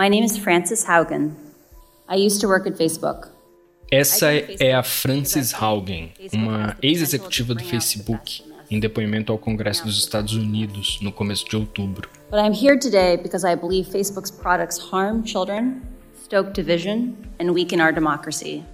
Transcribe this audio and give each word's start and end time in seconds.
My 0.00 0.08
name 0.08 0.24
is 0.24 0.38
Frances 0.38 0.82
Haugen. 0.82 1.36
I 2.08 2.16
used 2.16 2.40
to 2.40 2.48
work 2.48 2.66
at 2.66 2.74
Facebook. 2.74 3.28
Essa 3.92 4.32
é 4.32 4.72
a 4.72 4.82
Frances 4.82 5.52
Haugen, 5.52 6.10
uma 6.32 6.74
ex-executiva 6.80 7.54
do 7.54 7.62
Facebook, 7.62 8.42
em 8.70 8.80
depoimento 8.80 9.30
ao 9.30 9.36
Congresso 9.36 9.84
dos 9.84 9.98
Estados 9.98 10.32
Unidos 10.32 10.98
no 11.02 11.12
começo 11.12 11.46
de 11.46 11.54
outubro. 11.54 12.08
But 12.30 12.40
I'm 12.40 12.54
here 12.54 12.78
today 12.78 13.18
because 13.18 13.46
I 13.46 13.54
believe 13.54 13.90
Facebook's 13.90 14.30
products 14.30 14.78
harm 14.90 15.22
children, 15.22 15.82
stoke 16.24 16.52
division, 16.54 17.10
and 17.38 17.50
weaken 17.52 17.82
our 17.82 17.92
democracy. 17.92 18.64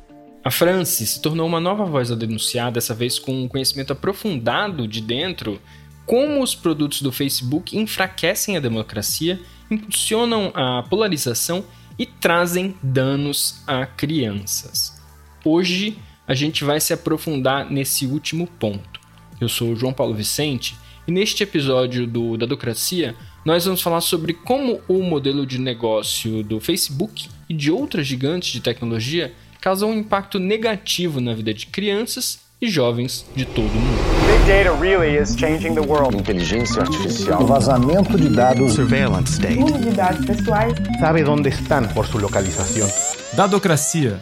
A 0.45 0.51
Frances 0.53 1.11
se 1.11 1.21
tornou 1.21 1.49
uma 1.49 1.59
nova 1.59 1.85
voz 1.87 2.13
a 2.13 2.15
denunciar, 2.15 2.71
dessa 2.71 2.95
vez 2.95 3.19
com 3.19 3.33
um 3.33 3.49
conhecimento 3.49 3.93
aprofundado 3.93 4.87
de 4.87 5.01
dentro, 5.01 5.61
como 6.07 6.41
os 6.41 6.55
produtos 6.55 7.03
do 7.03 7.11
Facebook 7.11 7.77
enfraquecem 7.77 8.57
a 8.57 8.61
democracia, 8.61 9.41
impulsionam 9.69 10.53
a 10.55 10.85
polarização 10.85 11.65
e 11.99 12.07
trazem 12.07 12.77
danos 12.81 13.63
a 13.67 13.85
crianças. 13.85 15.03
Hoje 15.45 15.99
a 16.27 16.35
gente 16.35 16.63
vai 16.63 16.81
se 16.81 16.93
aprofundar 16.93 17.71
nesse 17.71 18.07
último 18.07 18.47
ponto. 18.47 19.01
Eu 19.41 19.49
sou 19.49 19.73
o 19.73 19.77
João 19.77 19.93
Paulo 19.93 20.15
Vicente 20.15 20.77
e 21.09 21.13
neste 21.13 21.43
episódio 21.43 22.07
do 22.07 22.37
Dadocracia 22.37 23.17
nós 23.45 23.65
vamos 23.65 23.83
falar 23.83 24.01
sobre 24.01 24.33
como 24.33 24.81
o 24.89 25.03
modelo 25.03 25.45
de 25.45 25.59
negócio 25.59 26.43
do 26.43 26.61
Facebook 26.61 27.29
e 27.49 27.55
de 27.55 27.71
outras 27.71 28.07
gigantes 28.07 28.51
de 28.51 28.61
tecnologia 28.61 29.35
causam 29.61 29.91
um 29.91 29.99
impacto 29.99 30.39
negativo 30.39 31.21
na 31.21 31.35
vida 31.35 31.53
de 31.53 31.67
crianças 31.67 32.46
e 32.61 32.69
jovens 32.69 33.27
de 33.35 33.45
todo 33.45 33.67
o 33.67 33.81
mundo. 33.81 33.99
Big 34.27 34.47
data 34.47 34.75
really 34.81 35.17
is 35.17 35.37
changing 35.37 35.75
the 35.75 35.81
world. 35.81 36.17
Inteligência 36.17 36.83
artificial. 36.83 37.43
O 37.43 37.47
vazamento 37.47 38.17
de 38.17 38.29
dados. 38.29 38.73
Surveillance 38.73 39.33
state. 39.33 39.59
Uso 39.63 39.79
de 39.79 39.91
dados 39.91 40.25
pessoais. 40.25 40.75
Sabe 40.99 41.25
onde 41.25 41.49
estão 41.49 41.87
por 41.89 42.07
sua 42.07 42.23
localização. 42.23 42.89
Dadocracia 43.35 44.19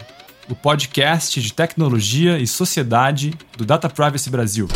o 0.47 0.55
podcast 0.55 1.41
de 1.41 1.51
tecnologia 1.51 2.37
e 2.37 2.45
sociedade 2.45 3.33
do 3.57 3.65
Data 3.65 3.89
Privacy 3.89 4.29
Brasil. 4.29 4.67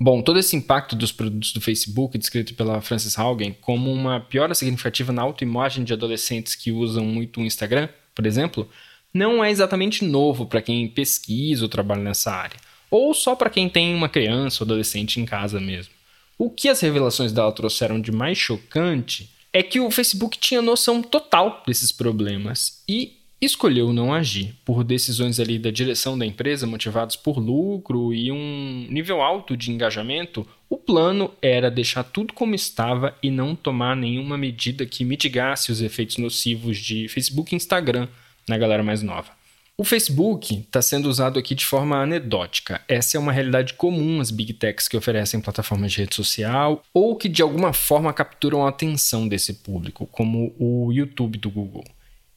Bom, 0.00 0.22
todo 0.22 0.38
esse 0.38 0.54
impacto 0.56 0.94
dos 0.94 1.12
produtos 1.12 1.52
do 1.52 1.60
Facebook, 1.60 2.16
descrito 2.18 2.54
pela 2.54 2.80
Frances 2.80 3.18
Haugen, 3.18 3.56
como 3.60 3.92
uma 3.92 4.20
piora 4.20 4.54
significativa 4.54 5.12
na 5.12 5.22
autoimagem 5.22 5.84
de 5.84 5.92
adolescentes 5.92 6.54
que 6.54 6.72
usam 6.72 7.04
muito 7.04 7.40
o 7.40 7.44
Instagram, 7.44 7.88
por 8.14 8.26
exemplo, 8.26 8.68
não 9.12 9.44
é 9.44 9.50
exatamente 9.50 10.04
novo 10.04 10.46
para 10.46 10.62
quem 10.62 10.88
pesquisa 10.88 11.64
ou 11.64 11.68
trabalha 11.68 12.02
nessa 12.02 12.32
área, 12.32 12.56
ou 12.90 13.12
só 13.12 13.34
para 13.34 13.50
quem 13.50 13.68
tem 13.68 13.94
uma 13.94 14.08
criança 14.08 14.62
ou 14.62 14.66
adolescente 14.66 15.20
em 15.20 15.24
casa 15.24 15.60
mesmo. 15.60 15.92
O 16.38 16.50
que 16.50 16.68
as 16.68 16.80
revelações 16.80 17.32
dela 17.32 17.52
trouxeram 17.52 18.00
de 18.00 18.10
mais 18.10 18.38
chocante 18.38 19.30
é 19.52 19.62
que 19.62 19.78
o 19.78 19.90
Facebook 19.90 20.38
tinha 20.38 20.62
noção 20.62 21.02
total 21.02 21.62
desses 21.66 21.92
problemas 21.92 22.82
e 22.88 23.18
escolheu 23.40 23.92
não 23.92 24.14
agir 24.14 24.54
por 24.64 24.84
decisões 24.84 25.40
ali 25.40 25.58
da 25.58 25.70
direção 25.70 26.16
da 26.16 26.24
empresa 26.24 26.66
motivados 26.66 27.16
por 27.16 27.38
lucro 27.38 28.14
e 28.14 28.30
um 28.30 28.86
nível 28.88 29.20
alto 29.20 29.56
de 29.56 29.70
engajamento, 29.70 30.46
o 30.70 30.78
plano 30.78 31.32
era 31.42 31.70
deixar 31.70 32.04
tudo 32.04 32.32
como 32.32 32.54
estava 32.54 33.16
e 33.22 33.30
não 33.30 33.56
tomar 33.56 33.96
nenhuma 33.96 34.38
medida 34.38 34.86
que 34.86 35.04
mitigasse 35.04 35.72
os 35.72 35.82
efeitos 35.82 36.18
nocivos 36.18 36.78
de 36.78 37.08
Facebook 37.08 37.52
e 37.52 37.56
Instagram 37.56 38.08
na 38.48 38.58
galera 38.58 38.82
mais 38.82 39.02
nova. 39.02 39.30
O 39.76 39.84
Facebook 39.84 40.54
está 40.54 40.82
sendo 40.82 41.08
usado 41.08 41.38
aqui 41.38 41.54
de 41.54 41.64
forma 41.64 41.96
anedótica. 41.96 42.80
Essa 42.86 43.16
é 43.16 43.20
uma 43.20 43.32
realidade 43.32 43.74
comum 43.74 44.20
às 44.20 44.30
big 44.30 44.52
techs 44.52 44.86
que 44.86 44.96
oferecem 44.96 45.40
plataformas 45.40 45.92
de 45.92 45.98
rede 45.98 46.14
social 46.14 46.82
ou 46.92 47.16
que 47.16 47.28
de 47.28 47.42
alguma 47.42 47.72
forma 47.72 48.12
capturam 48.12 48.66
a 48.66 48.68
atenção 48.68 49.26
desse 49.26 49.54
público, 49.54 50.06
como 50.06 50.54
o 50.58 50.92
YouTube 50.92 51.38
do 51.38 51.50
Google. 51.50 51.84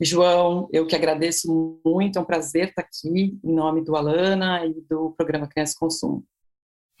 João, 0.00 0.68
eu 0.72 0.86
que 0.86 0.96
agradeço 0.96 1.80
muito, 1.84 2.18
é 2.18 2.20
um 2.20 2.24
prazer 2.24 2.68
estar 2.68 2.82
aqui 2.82 3.38
em 3.42 3.54
nome 3.54 3.84
do 3.84 3.94
Alana 3.94 4.66
e 4.66 4.74
do 4.90 5.12
programa 5.16 5.46
Criança 5.46 5.76
Consumo. 5.78 6.24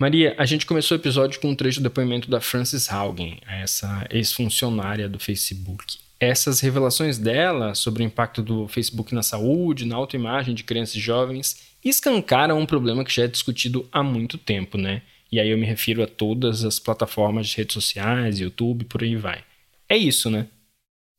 Maria, 0.00 0.34
a 0.36 0.44
gente 0.44 0.66
começou 0.66 0.96
o 0.96 1.00
episódio 1.00 1.40
com 1.40 1.48
um 1.48 1.54
trecho 1.54 1.80
do 1.80 1.84
depoimento 1.84 2.28
da 2.28 2.40
Frances 2.40 2.90
Haugen, 2.90 3.40
essa 3.46 4.06
ex-funcionária 4.10 5.08
do 5.08 5.18
Facebook. 5.18 5.98
Essas 6.18 6.60
revelações 6.60 7.18
dela 7.18 7.74
sobre 7.74 8.02
o 8.02 8.06
impacto 8.06 8.42
do 8.42 8.68
Facebook 8.68 9.14
na 9.14 9.22
saúde, 9.22 9.84
na 9.84 9.96
autoimagem 9.96 10.54
de 10.54 10.64
crianças 10.64 10.96
e 10.96 11.00
jovens, 11.00 11.56
escancaram 11.84 12.58
um 12.58 12.66
problema 12.66 13.04
que 13.04 13.14
já 13.14 13.24
é 13.24 13.28
discutido 13.28 13.88
há 13.92 14.02
muito 14.02 14.38
tempo, 14.38 14.78
né? 14.78 15.02
E 15.30 15.40
aí 15.40 15.48
eu 15.48 15.58
me 15.58 15.66
refiro 15.66 16.02
a 16.02 16.06
todas 16.06 16.64
as 16.64 16.78
plataformas 16.78 17.48
de 17.48 17.56
redes 17.56 17.74
sociais, 17.74 18.38
YouTube, 18.38 18.84
por 18.84 19.02
aí 19.02 19.16
vai. 19.16 19.42
É 19.88 19.96
isso, 19.96 20.30
né? 20.30 20.46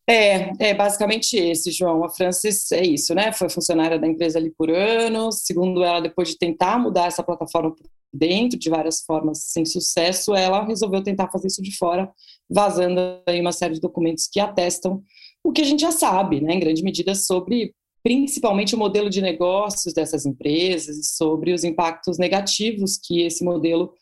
É, 0.07 0.69
é 0.69 0.73
basicamente 0.73 1.37
esse, 1.37 1.71
João. 1.71 2.03
A 2.03 2.09
Francis 2.09 2.71
é 2.71 2.85
isso, 2.85 3.15
né? 3.15 3.31
Foi 3.31 3.49
funcionária 3.49 3.97
da 3.97 4.07
empresa 4.07 4.37
ali 4.37 4.51
por 4.51 4.69
anos. 4.69 5.43
Segundo 5.43 5.83
ela, 5.83 6.01
depois 6.01 6.29
de 6.29 6.37
tentar 6.37 6.77
mudar 6.77 7.07
essa 7.07 7.23
plataforma 7.23 7.73
dentro 8.13 8.59
de 8.59 8.69
várias 8.69 9.01
formas 9.01 9.45
sem 9.45 9.65
sucesso, 9.65 10.35
ela 10.35 10.63
resolveu 10.65 11.01
tentar 11.01 11.29
fazer 11.31 11.47
isso 11.47 11.61
de 11.61 11.75
fora, 11.75 12.11
vazando 12.49 12.99
aí 13.27 13.41
uma 13.41 13.51
série 13.51 13.73
de 13.73 13.81
documentos 13.81 14.27
que 14.31 14.39
atestam 14.39 15.01
o 15.43 15.51
que 15.51 15.61
a 15.61 15.65
gente 15.65 15.81
já 15.81 15.91
sabe, 15.91 16.39
né, 16.39 16.53
em 16.53 16.59
grande 16.59 16.83
medida 16.83 17.15
sobre 17.15 17.73
principalmente 18.03 18.75
o 18.75 18.77
modelo 18.77 19.09
de 19.09 19.21
negócios 19.21 19.93
dessas 19.93 20.25
empresas 20.25 20.97
e 20.97 21.03
sobre 21.03 21.53
os 21.53 21.63
impactos 21.63 22.17
negativos 22.17 22.97
que 22.97 23.21
esse 23.21 23.43
modelo 23.43 23.93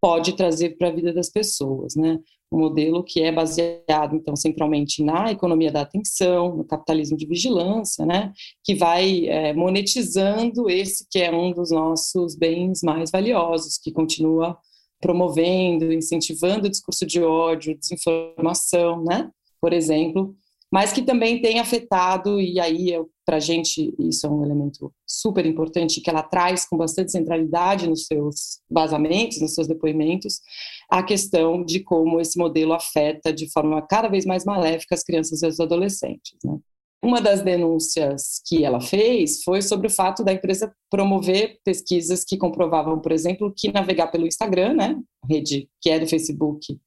pode 0.00 0.34
trazer 0.34 0.76
para 0.78 0.88
a 0.88 0.92
vida 0.92 1.12
das 1.12 1.28
pessoas, 1.28 1.94
né? 1.94 2.18
Um 2.52 2.58
modelo 2.58 3.04
que 3.04 3.22
é 3.22 3.30
baseado, 3.30 4.16
então, 4.16 4.34
centralmente 4.34 5.02
na 5.02 5.30
economia 5.30 5.70
da 5.70 5.82
atenção, 5.82 6.56
no 6.56 6.64
capitalismo 6.64 7.16
de 7.16 7.26
vigilância, 7.26 8.04
né, 8.04 8.32
que 8.64 8.74
vai 8.74 9.26
é, 9.26 9.52
monetizando 9.52 10.68
esse 10.68 11.06
que 11.08 11.20
é 11.20 11.30
um 11.30 11.52
dos 11.52 11.70
nossos 11.70 12.34
bens 12.36 12.82
mais 12.82 13.10
valiosos, 13.10 13.78
que 13.78 13.92
continua 13.92 14.58
promovendo, 15.00 15.92
incentivando 15.92 16.66
o 16.66 16.70
discurso 16.70 17.06
de 17.06 17.22
ódio, 17.22 17.78
desinformação, 17.78 19.02
né, 19.04 19.30
por 19.60 19.72
exemplo, 19.72 20.34
mas 20.72 20.92
que 20.92 21.02
também 21.02 21.40
tem 21.40 21.58
afetado, 21.58 22.40
e 22.40 22.60
aí 22.60 22.92
para 23.26 23.36
a 23.36 23.40
gente 23.40 23.94
isso 23.98 24.26
é 24.26 24.30
um 24.30 24.44
elemento 24.44 24.92
super 25.06 25.44
importante, 25.46 26.00
que 26.00 26.10
ela 26.10 26.22
traz 26.22 26.64
com 26.68 26.76
bastante 26.76 27.12
centralidade 27.12 27.88
nos 27.88 28.06
seus 28.06 28.60
vazamentos, 28.70 29.40
nos 29.40 29.54
seus 29.54 29.66
depoimentos, 29.66 30.40
a 30.90 31.02
questão 31.02 31.64
de 31.64 31.80
como 31.80 32.20
esse 32.20 32.36
modelo 32.38 32.72
afeta 32.72 33.32
de 33.32 33.50
forma 33.52 33.80
cada 33.82 34.08
vez 34.08 34.26
mais 34.26 34.44
maléfica 34.44 34.94
as 34.94 35.04
crianças 35.04 35.42
e 35.42 35.46
os 35.46 35.60
adolescentes. 35.60 36.36
Né? 36.44 36.58
Uma 37.02 37.20
das 37.20 37.42
denúncias 37.42 38.42
que 38.44 38.62
ela 38.62 38.80
fez 38.80 39.42
foi 39.42 39.62
sobre 39.62 39.86
o 39.86 39.90
fato 39.90 40.22
da 40.22 40.32
empresa 40.32 40.70
promover 40.90 41.58
pesquisas 41.64 42.24
que 42.24 42.36
comprovavam, 42.36 43.00
por 43.00 43.12
exemplo, 43.12 43.54
que 43.56 43.72
navegar 43.72 44.08
pelo 44.08 44.26
Instagram, 44.26 44.74
né, 44.74 44.96
rede 45.26 45.68
que 45.80 45.88
é 45.88 45.98
do 45.98 46.06
Facebook, 46.06 46.78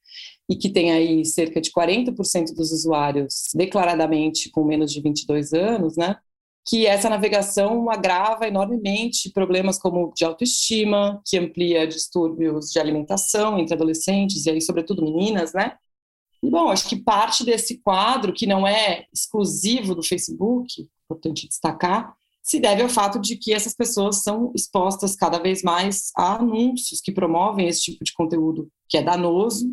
e 0.47 0.55
que 0.55 0.69
tem 0.69 0.91
aí 0.91 1.25
cerca 1.25 1.59
de 1.59 1.71
40% 1.71 2.53
dos 2.55 2.71
usuários 2.71 3.49
declaradamente 3.55 4.51
com 4.51 4.63
menos 4.63 4.91
de 4.91 5.01
22 5.01 5.53
anos, 5.53 5.97
né? 5.97 6.15
Que 6.65 6.85
essa 6.85 7.09
navegação 7.09 7.89
agrava 7.89 8.47
enormemente 8.47 9.31
problemas 9.31 9.77
como 9.77 10.13
de 10.15 10.23
autoestima, 10.23 11.21
que 11.25 11.37
amplia 11.37 11.87
distúrbios 11.87 12.71
de 12.71 12.79
alimentação 12.79 13.59
entre 13.59 13.73
adolescentes 13.73 14.45
e 14.45 14.49
aí 14.49 14.61
sobretudo 14.61 15.03
meninas, 15.03 15.53
né? 15.53 15.75
E 16.41 16.49
bom, 16.49 16.69
acho 16.69 16.89
que 16.89 16.97
parte 16.97 17.45
desse 17.45 17.77
quadro 17.81 18.33
que 18.33 18.45
não 18.45 18.67
é 18.67 19.05
exclusivo 19.13 19.95
do 19.95 20.03
Facebook, 20.03 20.89
importante 21.05 21.47
destacar, 21.47 22.13
se 22.43 22.59
deve 22.59 22.81
ao 22.81 22.89
fato 22.89 23.19
de 23.19 23.37
que 23.37 23.53
essas 23.53 23.73
pessoas 23.73 24.23
são 24.23 24.51
expostas 24.53 25.15
cada 25.15 25.39
vez 25.39 25.63
mais 25.63 26.11
a 26.17 26.35
anúncios 26.35 26.99
que 26.99 27.13
promovem 27.13 27.69
esse 27.69 27.83
tipo 27.83 28.03
de 28.03 28.11
conteúdo 28.11 28.69
que 28.89 28.97
é 28.97 29.01
danoso 29.01 29.65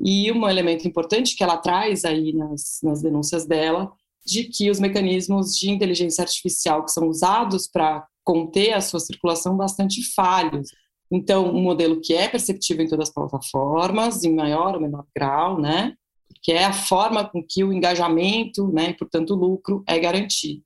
e 0.00 0.32
um 0.32 0.48
elemento 0.48 0.88
importante 0.88 1.36
que 1.36 1.44
ela 1.44 1.58
traz 1.58 2.06
aí 2.06 2.32
nas, 2.32 2.78
nas 2.82 3.02
denúncias 3.02 3.46
dela, 3.46 3.92
de 4.26 4.44
que 4.44 4.70
os 4.70 4.78
mecanismos 4.78 5.56
de 5.56 5.70
inteligência 5.70 6.22
artificial 6.22 6.84
que 6.84 6.92
são 6.92 7.08
usados 7.08 7.66
para 7.66 8.06
conter 8.24 8.74
a 8.74 8.80
sua 8.80 9.00
circulação 9.00 9.56
bastante 9.56 10.02
falhos. 10.14 10.68
Então, 11.10 11.48
um 11.48 11.62
modelo 11.62 12.00
que 12.00 12.12
é 12.12 12.28
perceptível 12.28 12.84
em 12.84 12.88
todas 12.88 13.08
as 13.08 13.14
plataformas, 13.14 14.22
em 14.24 14.34
maior 14.34 14.74
ou 14.74 14.80
menor 14.80 15.06
grau, 15.16 15.58
né? 15.58 15.94
Que 16.42 16.52
é 16.52 16.64
a 16.64 16.72
forma 16.72 17.26
com 17.26 17.42
que 17.42 17.64
o 17.64 17.72
engajamento, 17.72 18.70
né, 18.70 18.90
e 18.90 18.94
portanto 18.94 19.30
o 19.30 19.36
lucro 19.36 19.82
é 19.88 19.98
garantido. 19.98 20.62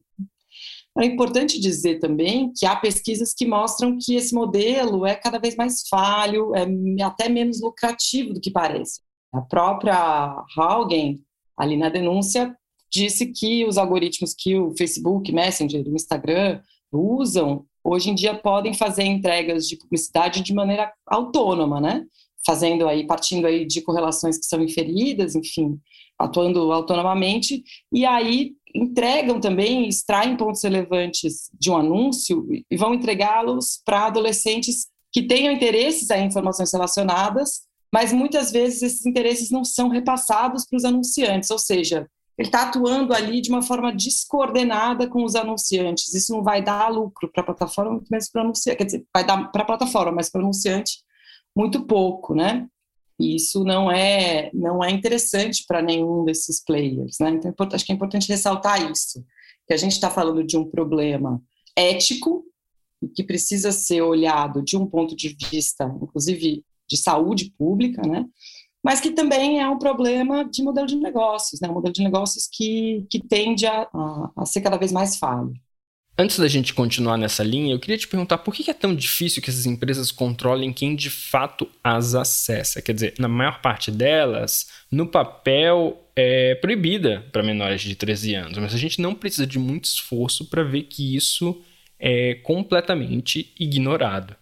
É 0.99 1.07
importante 1.07 1.59
dizer 1.59 2.01
também 2.01 2.53
que 2.53 2.67
há 2.67 2.77
pesquisas 2.77 3.33
que 3.33 3.47
mostram 3.47 3.97
que 3.99 4.15
esse 4.15 4.35
modelo 4.35 5.07
é 5.07 5.15
cada 5.15 5.39
vez 5.39 5.57
mais 5.57 5.89
falho, 5.89 6.53
é 6.55 7.03
até 7.03 7.29
menos 7.31 7.63
lucrativo 7.63 8.35
do 8.35 8.41
que 8.41 8.51
parece. 8.51 9.01
A 9.33 9.41
própria 9.41 10.45
Haugen, 10.55 11.25
ali 11.57 11.79
na 11.79 11.89
denúncia, 11.89 12.55
disse 12.93 13.27
que 13.27 13.65
os 13.65 13.79
algoritmos 13.79 14.35
que 14.37 14.57
o 14.57 14.75
Facebook, 14.77 15.33
Messenger, 15.33 15.87
o 15.87 15.95
Instagram 15.95 16.61
usam, 16.93 17.65
hoje 17.83 18.11
em 18.11 18.15
dia 18.15 18.35
podem 18.35 18.75
fazer 18.75 19.05
entregas 19.05 19.67
de 19.67 19.77
publicidade 19.77 20.43
de 20.43 20.53
maneira 20.53 20.93
autônoma, 21.07 21.81
né? 21.81 22.05
Fazendo 22.45 22.87
aí, 22.89 23.07
partindo 23.07 23.47
aí 23.47 23.65
de 23.65 23.81
correlações 23.81 24.39
que 24.39 24.45
são 24.45 24.63
inferidas, 24.63 25.35
enfim, 25.35 25.79
atuando 26.19 26.73
autonomamente, 26.73 27.63
e 27.93 28.05
aí 28.05 28.53
entregam 28.75 29.41
também, 29.41 29.89
extraem 29.89 30.37
pontos 30.37 30.63
relevantes 30.63 31.51
de 31.59 31.71
um 31.71 31.77
anúncio 31.77 32.47
e 32.71 32.77
vão 32.77 32.95
entregá-los 32.95 33.81
para 33.85 34.07
adolescentes 34.07 34.89
que 35.13 35.23
tenham 35.23 35.53
interesses 35.53 36.09
em 36.11 36.27
informações 36.27 36.73
relacionadas 36.73 37.63
mas 37.93 38.13
muitas 38.13 38.51
vezes 38.51 38.83
esses 38.83 39.07
interesses 39.07 39.51
não 39.51 39.65
são 39.65 39.89
repassados 39.91 40.65
para 40.65 40.79
os 40.79 40.85
anunciantes, 40.85 41.51
ou 41.51 41.59
seja, 41.59 42.09
ele 42.39 42.49
está 42.49 42.63
atuando 42.63 43.13
ali 43.13 43.41
de 43.41 43.51
uma 43.51 43.63
forma 43.63 43.93
descoordenada 43.93 45.07
com 45.07 45.25
os 45.25 45.35
anunciantes. 45.35 46.15
Isso 46.15 46.33
não 46.33 46.43
vai 46.43 46.63
dar 46.63 46.89
lucro 46.89 47.31
para 47.31 47.43
a 47.43 47.47
plataforma, 47.47 47.93
muito 47.93 48.09
menos 48.11 48.31
para 48.31 48.41
o 48.41 48.45
anunciante. 48.45 48.79
Quer 48.79 48.85
dizer, 48.85 49.07
vai 49.15 49.25
dar 49.25 49.51
para 49.53 49.63
a 49.63 49.67
plataforma, 49.67 50.13
mas 50.13 50.31
para 50.31 50.41
o 50.41 50.43
anunciante, 50.45 50.99
muito 51.55 51.85
pouco, 51.85 52.35
né? 52.35 52.67
E 53.21 53.37
isso 53.37 53.63
não 53.65 53.91
é, 53.91 54.51
não 54.55 54.83
é 54.83 54.91
interessante 54.91 55.65
para 55.67 55.83
nenhum 55.83 56.25
desses 56.25 56.65
players, 56.65 57.19
né? 57.21 57.31
Então, 57.31 57.53
é 57.71 57.75
acho 57.75 57.85
que 57.85 57.93
é 57.93 57.95
importante 57.95 58.29
ressaltar 58.29 58.91
isso, 58.91 59.25
que 59.67 59.75
a 59.75 59.77
gente 59.77 59.93
está 59.93 60.11
falando 60.11 60.43
de 60.43 60.57
um 60.57 60.65
problema 60.65 61.41
ético, 61.77 62.45
que 63.15 63.23
precisa 63.23 63.73
ser 63.73 64.01
olhado 64.01 64.63
de 64.63 64.77
um 64.77 64.87
ponto 64.87 65.15
de 65.15 65.37
vista, 65.51 65.85
inclusive 66.01 66.65
de 66.89 66.97
saúde 66.97 67.53
pública, 67.59 68.03
né? 68.03 68.25
Mas 68.83 69.01
que 69.01 69.13
também 69.13 69.61
é 69.61 69.69
um 69.69 69.79
problema 69.79 70.45
de 70.45 70.63
modelo 70.63 70.87
de 70.87 70.97
negócios, 70.97 71.61
né? 71.61 71.69
um 71.69 71.75
modelo 71.75 71.93
de 71.93 72.03
negócios 72.03 72.49
que, 72.51 73.07
que 73.09 73.21
tende 73.21 73.67
a, 73.67 73.83
a, 73.93 74.31
a 74.39 74.47
ser 74.47 74.61
cada 74.61 74.77
vez 74.77 74.91
mais 74.91 75.17
falho. 75.17 75.53
Antes 76.19 76.39
da 76.39 76.47
gente 76.47 76.75
continuar 76.75 77.17
nessa 77.17 77.43
linha, 77.43 77.73
eu 77.73 77.79
queria 77.79 77.97
te 77.97 78.07
perguntar 78.07 78.39
por 78.39 78.53
que 78.53 78.71
é 78.71 78.75
tão 78.75 78.95
difícil 78.95 79.41
que 79.41 79.49
essas 79.49 79.65
empresas 79.65 80.11
controlem 80.11 80.73
quem 80.73 80.95
de 80.95 81.09
fato 81.09 81.67
as 81.83 82.15
acessa? 82.15 82.83
Quer 82.83 82.93
dizer, 82.93 83.15
na 83.19 83.29
maior 83.29 83.63
parte 83.63 83.91
delas, 83.91 84.69
no 84.91 85.07
papel 85.07 85.99
é 86.15 86.55
proibida 86.57 87.25
para 87.33 87.43
menores 87.43 87.81
de 87.81 87.95
13 87.95 88.35
anos, 88.35 88.59
mas 88.59 88.75
a 88.75 88.79
gente 88.79 89.01
não 89.01 89.15
precisa 89.15 89.47
de 89.47 89.59
muito 89.59 89.87
esforço 89.87 90.51
para 90.51 90.63
ver 90.63 90.83
que 90.83 91.17
isso 91.17 91.63
é 91.99 92.35
completamente 92.43 93.55
ignorado 93.59 94.37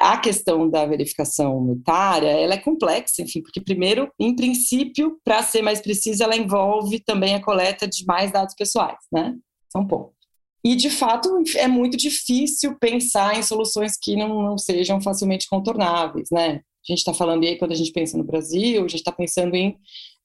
a 0.00 0.16
questão 0.16 0.68
da 0.68 0.86
verificação 0.86 1.72
etária, 1.72 2.28
ela 2.28 2.54
é 2.54 2.58
complexa, 2.58 3.20
enfim, 3.20 3.42
porque 3.42 3.60
primeiro, 3.60 4.10
em 4.18 4.34
princípio, 4.34 5.20
para 5.22 5.42
ser 5.42 5.60
mais 5.60 5.80
precisa, 5.82 6.24
ela 6.24 6.36
envolve 6.36 7.00
também 7.00 7.34
a 7.34 7.42
coleta 7.42 7.86
de 7.86 8.04
mais 8.06 8.32
dados 8.32 8.54
pessoais, 8.54 8.98
né? 9.12 9.36
São 9.70 9.86
pontos. 9.86 10.14
E, 10.64 10.74
de 10.74 10.88
fato, 10.88 11.28
é 11.56 11.68
muito 11.68 11.98
difícil 11.98 12.76
pensar 12.78 13.38
em 13.38 13.42
soluções 13.42 13.92
que 14.00 14.16
não, 14.16 14.42
não 14.42 14.58
sejam 14.58 15.00
facilmente 15.02 15.46
contornáveis, 15.48 16.28
né? 16.32 16.62
A 16.82 16.92
gente 16.92 16.98
está 16.98 17.12
falando 17.12 17.44
aí, 17.44 17.58
quando 17.58 17.72
a 17.72 17.76
gente 17.76 17.92
pensa 17.92 18.16
no 18.16 18.24
Brasil, 18.24 18.78
a 18.78 18.88
gente 18.88 19.00
está 19.00 19.12
pensando 19.12 19.54
em 19.54 19.76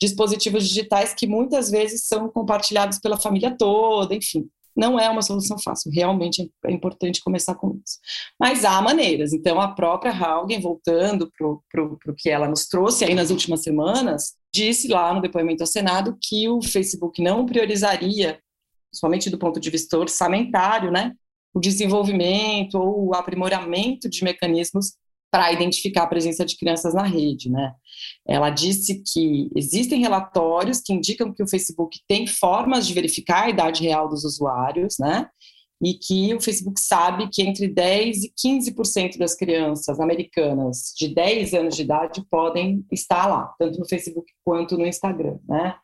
dispositivos 0.01 0.67
digitais 0.67 1.13
que 1.13 1.27
muitas 1.27 1.69
vezes 1.69 2.07
são 2.07 2.29
compartilhados 2.29 2.97
pela 2.99 3.17
família 3.17 3.55
toda, 3.57 4.15
enfim 4.15 4.49
não 4.75 4.99
é 4.99 5.09
uma 5.09 5.21
solução 5.21 5.57
fácil, 5.57 5.91
realmente 5.91 6.51
é 6.65 6.71
importante 6.71 7.21
começar 7.21 7.55
com 7.55 7.79
isso. 7.83 7.99
Mas 8.39 8.65
há 8.65 8.81
maneiras, 8.81 9.33
então 9.33 9.59
a 9.59 9.73
própria 9.73 10.11
Haugen, 10.11 10.59
voltando 10.59 11.31
para 11.37 11.83
o 11.83 12.15
que 12.17 12.29
ela 12.29 12.47
nos 12.47 12.67
trouxe 12.67 13.05
aí 13.05 13.15
nas 13.15 13.29
últimas 13.29 13.61
semanas, 13.63 14.33
disse 14.53 14.87
lá 14.87 15.13
no 15.13 15.21
depoimento 15.21 15.63
ao 15.63 15.67
Senado 15.67 16.17
que 16.21 16.49
o 16.49 16.61
Facebook 16.61 17.21
não 17.21 17.45
priorizaria, 17.45 18.39
somente 18.93 19.29
do 19.29 19.37
ponto 19.37 19.59
de 19.59 19.69
vista 19.69 19.97
orçamentário, 19.97 20.91
né, 20.91 21.13
o 21.53 21.59
desenvolvimento 21.59 22.75
ou 22.75 23.07
o 23.07 23.15
aprimoramento 23.15 24.09
de 24.09 24.23
mecanismos 24.23 24.93
para 25.31 25.51
identificar 25.51 26.03
a 26.03 26.07
presença 26.07 26.45
de 26.45 26.57
crianças 26.57 26.93
na 26.93 27.03
rede, 27.03 27.49
né? 27.49 27.73
Ela 28.27 28.49
disse 28.49 29.03
que 29.05 29.49
existem 29.55 30.01
relatórios 30.01 30.81
que 30.81 30.93
indicam 30.93 31.31
que 31.31 31.43
o 31.43 31.47
Facebook 31.47 31.99
tem 32.07 32.25
formas 32.25 32.87
de 32.87 32.93
verificar 32.93 33.43
a 33.43 33.49
idade 33.49 33.83
real 33.83 34.09
dos 34.09 34.23
usuários, 34.23 34.95
né? 34.99 35.27
E 35.83 35.93
que 35.93 36.33
o 36.33 36.41
Facebook 36.41 36.79
sabe 36.79 37.29
que 37.31 37.43
entre 37.43 37.67
10 37.67 38.23
e 38.23 38.33
15% 38.33 39.17
das 39.17 39.35
crianças 39.35 39.99
americanas 39.99 40.93
de 40.97 41.13
10 41.13 41.53
anos 41.53 41.75
de 41.75 41.83
idade 41.83 42.25
podem 42.31 42.83
estar 42.91 43.27
lá, 43.27 43.53
tanto 43.59 43.79
no 43.79 43.87
Facebook 43.87 44.31
quanto 44.43 44.77
no 44.77 44.85
Instagram, 44.85 45.37
né? 45.47 45.75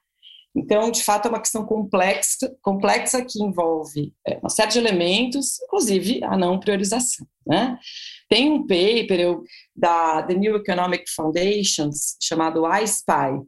Então, 0.55 0.91
de 0.91 1.01
fato, 1.01 1.27
é 1.27 1.29
uma 1.29 1.39
questão 1.39 1.65
complexa, 1.65 2.53
complexa 2.61 3.23
que 3.23 3.41
envolve 3.41 4.13
é, 4.27 4.37
uma 4.39 4.49
série 4.49 4.71
de 4.71 4.79
elementos, 4.79 5.61
inclusive 5.61 6.21
a 6.23 6.37
não 6.37 6.59
priorização. 6.59 7.25
Né? 7.47 7.77
Tem 8.29 8.51
um 8.51 8.61
paper 8.61 9.19
eu, 9.19 9.43
da 9.75 10.23
The 10.23 10.33
New 10.33 10.57
Economic 10.57 11.09
Foundations, 11.15 12.17
chamado 12.21 12.63
iSpy, 12.83 13.41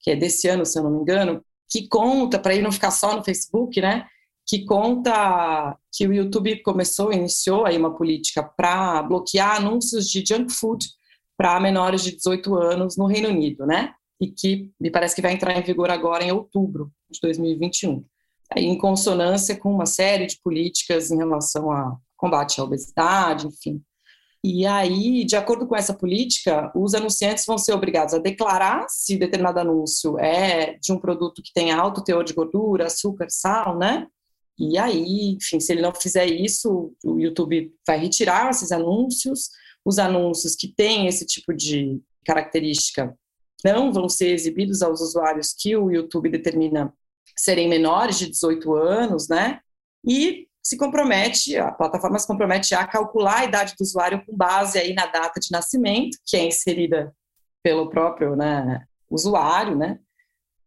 que 0.00 0.10
é 0.10 0.16
desse 0.16 0.48
ano, 0.48 0.66
se 0.66 0.78
eu 0.78 0.82
não 0.82 0.90
me 0.90 1.00
engano, 1.00 1.44
que 1.70 1.86
conta, 1.86 2.38
para 2.38 2.54
ele 2.54 2.62
não 2.62 2.72
ficar 2.72 2.90
só 2.90 3.14
no 3.14 3.24
Facebook, 3.24 3.80
né? 3.80 4.06
que 4.48 4.64
conta 4.64 5.76
que 5.92 6.06
o 6.06 6.12
YouTube 6.12 6.62
começou, 6.62 7.12
iniciou 7.12 7.66
aí 7.66 7.76
uma 7.76 7.94
política 7.94 8.42
para 8.42 9.02
bloquear 9.02 9.56
anúncios 9.56 10.08
de 10.08 10.24
junk 10.26 10.50
food 10.50 10.86
para 11.36 11.60
menores 11.60 12.02
de 12.02 12.16
18 12.16 12.54
anos 12.56 12.96
no 12.96 13.06
Reino 13.06 13.28
Unido, 13.28 13.66
né? 13.66 13.92
E 14.20 14.28
que 14.28 14.72
me 14.80 14.90
parece 14.90 15.14
que 15.14 15.22
vai 15.22 15.32
entrar 15.32 15.56
em 15.56 15.62
vigor 15.62 15.90
agora 15.90 16.24
em 16.24 16.32
outubro 16.32 16.92
de 17.10 17.20
2021. 17.20 18.04
Aí, 18.50 18.64
em 18.64 18.78
consonância 18.78 19.56
com 19.56 19.72
uma 19.72 19.86
série 19.86 20.26
de 20.26 20.40
políticas 20.40 21.10
em 21.10 21.18
relação 21.18 21.70
a 21.70 21.96
combate 22.16 22.60
à 22.60 22.64
obesidade, 22.64 23.46
enfim. 23.46 23.82
E 24.42 24.64
aí, 24.66 25.24
de 25.24 25.36
acordo 25.36 25.66
com 25.66 25.76
essa 25.76 25.92
política, 25.92 26.72
os 26.74 26.94
anunciantes 26.94 27.44
vão 27.44 27.58
ser 27.58 27.72
obrigados 27.72 28.14
a 28.14 28.18
declarar 28.18 28.86
se 28.88 29.16
determinado 29.16 29.58
anúncio 29.58 30.18
é 30.18 30.78
de 30.80 30.92
um 30.92 30.98
produto 30.98 31.42
que 31.42 31.52
tem 31.52 31.72
alto 31.72 32.02
teor 32.02 32.24
de 32.24 32.32
gordura, 32.32 32.86
açúcar, 32.86 33.26
sal, 33.28 33.76
né? 33.76 34.06
E 34.58 34.78
aí, 34.78 35.36
enfim, 35.36 35.60
se 35.60 35.72
ele 35.72 35.82
não 35.82 35.94
fizer 35.94 36.26
isso, 36.26 36.92
o 37.04 37.18
YouTube 37.18 37.72
vai 37.86 37.98
retirar 37.98 38.50
esses 38.50 38.72
anúncios. 38.72 39.50
Os 39.84 39.98
anúncios 39.98 40.54
que 40.54 40.68
têm 40.68 41.06
esse 41.06 41.24
tipo 41.26 41.52
de 41.54 42.00
característica 42.24 43.16
não 43.64 43.92
vão 43.92 44.08
ser 44.08 44.28
exibidos 44.28 44.82
aos 44.82 45.00
usuários 45.00 45.52
que 45.52 45.76
o 45.76 45.90
YouTube 45.90 46.28
determina 46.28 46.92
serem 47.36 47.68
menores 47.68 48.18
de 48.18 48.30
18 48.30 48.74
anos, 48.74 49.28
né? 49.28 49.60
E 50.04 50.48
se 50.62 50.76
compromete, 50.76 51.56
a 51.56 51.72
plataforma 51.72 52.18
se 52.18 52.26
compromete 52.26 52.74
a 52.74 52.86
calcular 52.86 53.38
a 53.38 53.44
idade 53.44 53.74
do 53.78 53.82
usuário 53.82 54.22
com 54.26 54.36
base 54.36 54.78
aí 54.78 54.92
na 54.92 55.06
data 55.06 55.40
de 55.40 55.50
nascimento, 55.50 56.18
que 56.26 56.36
é 56.36 56.44
inserida 56.44 57.14
pelo 57.62 57.88
próprio 57.88 58.36
né, 58.36 58.84
usuário, 59.10 59.76
né, 59.76 59.98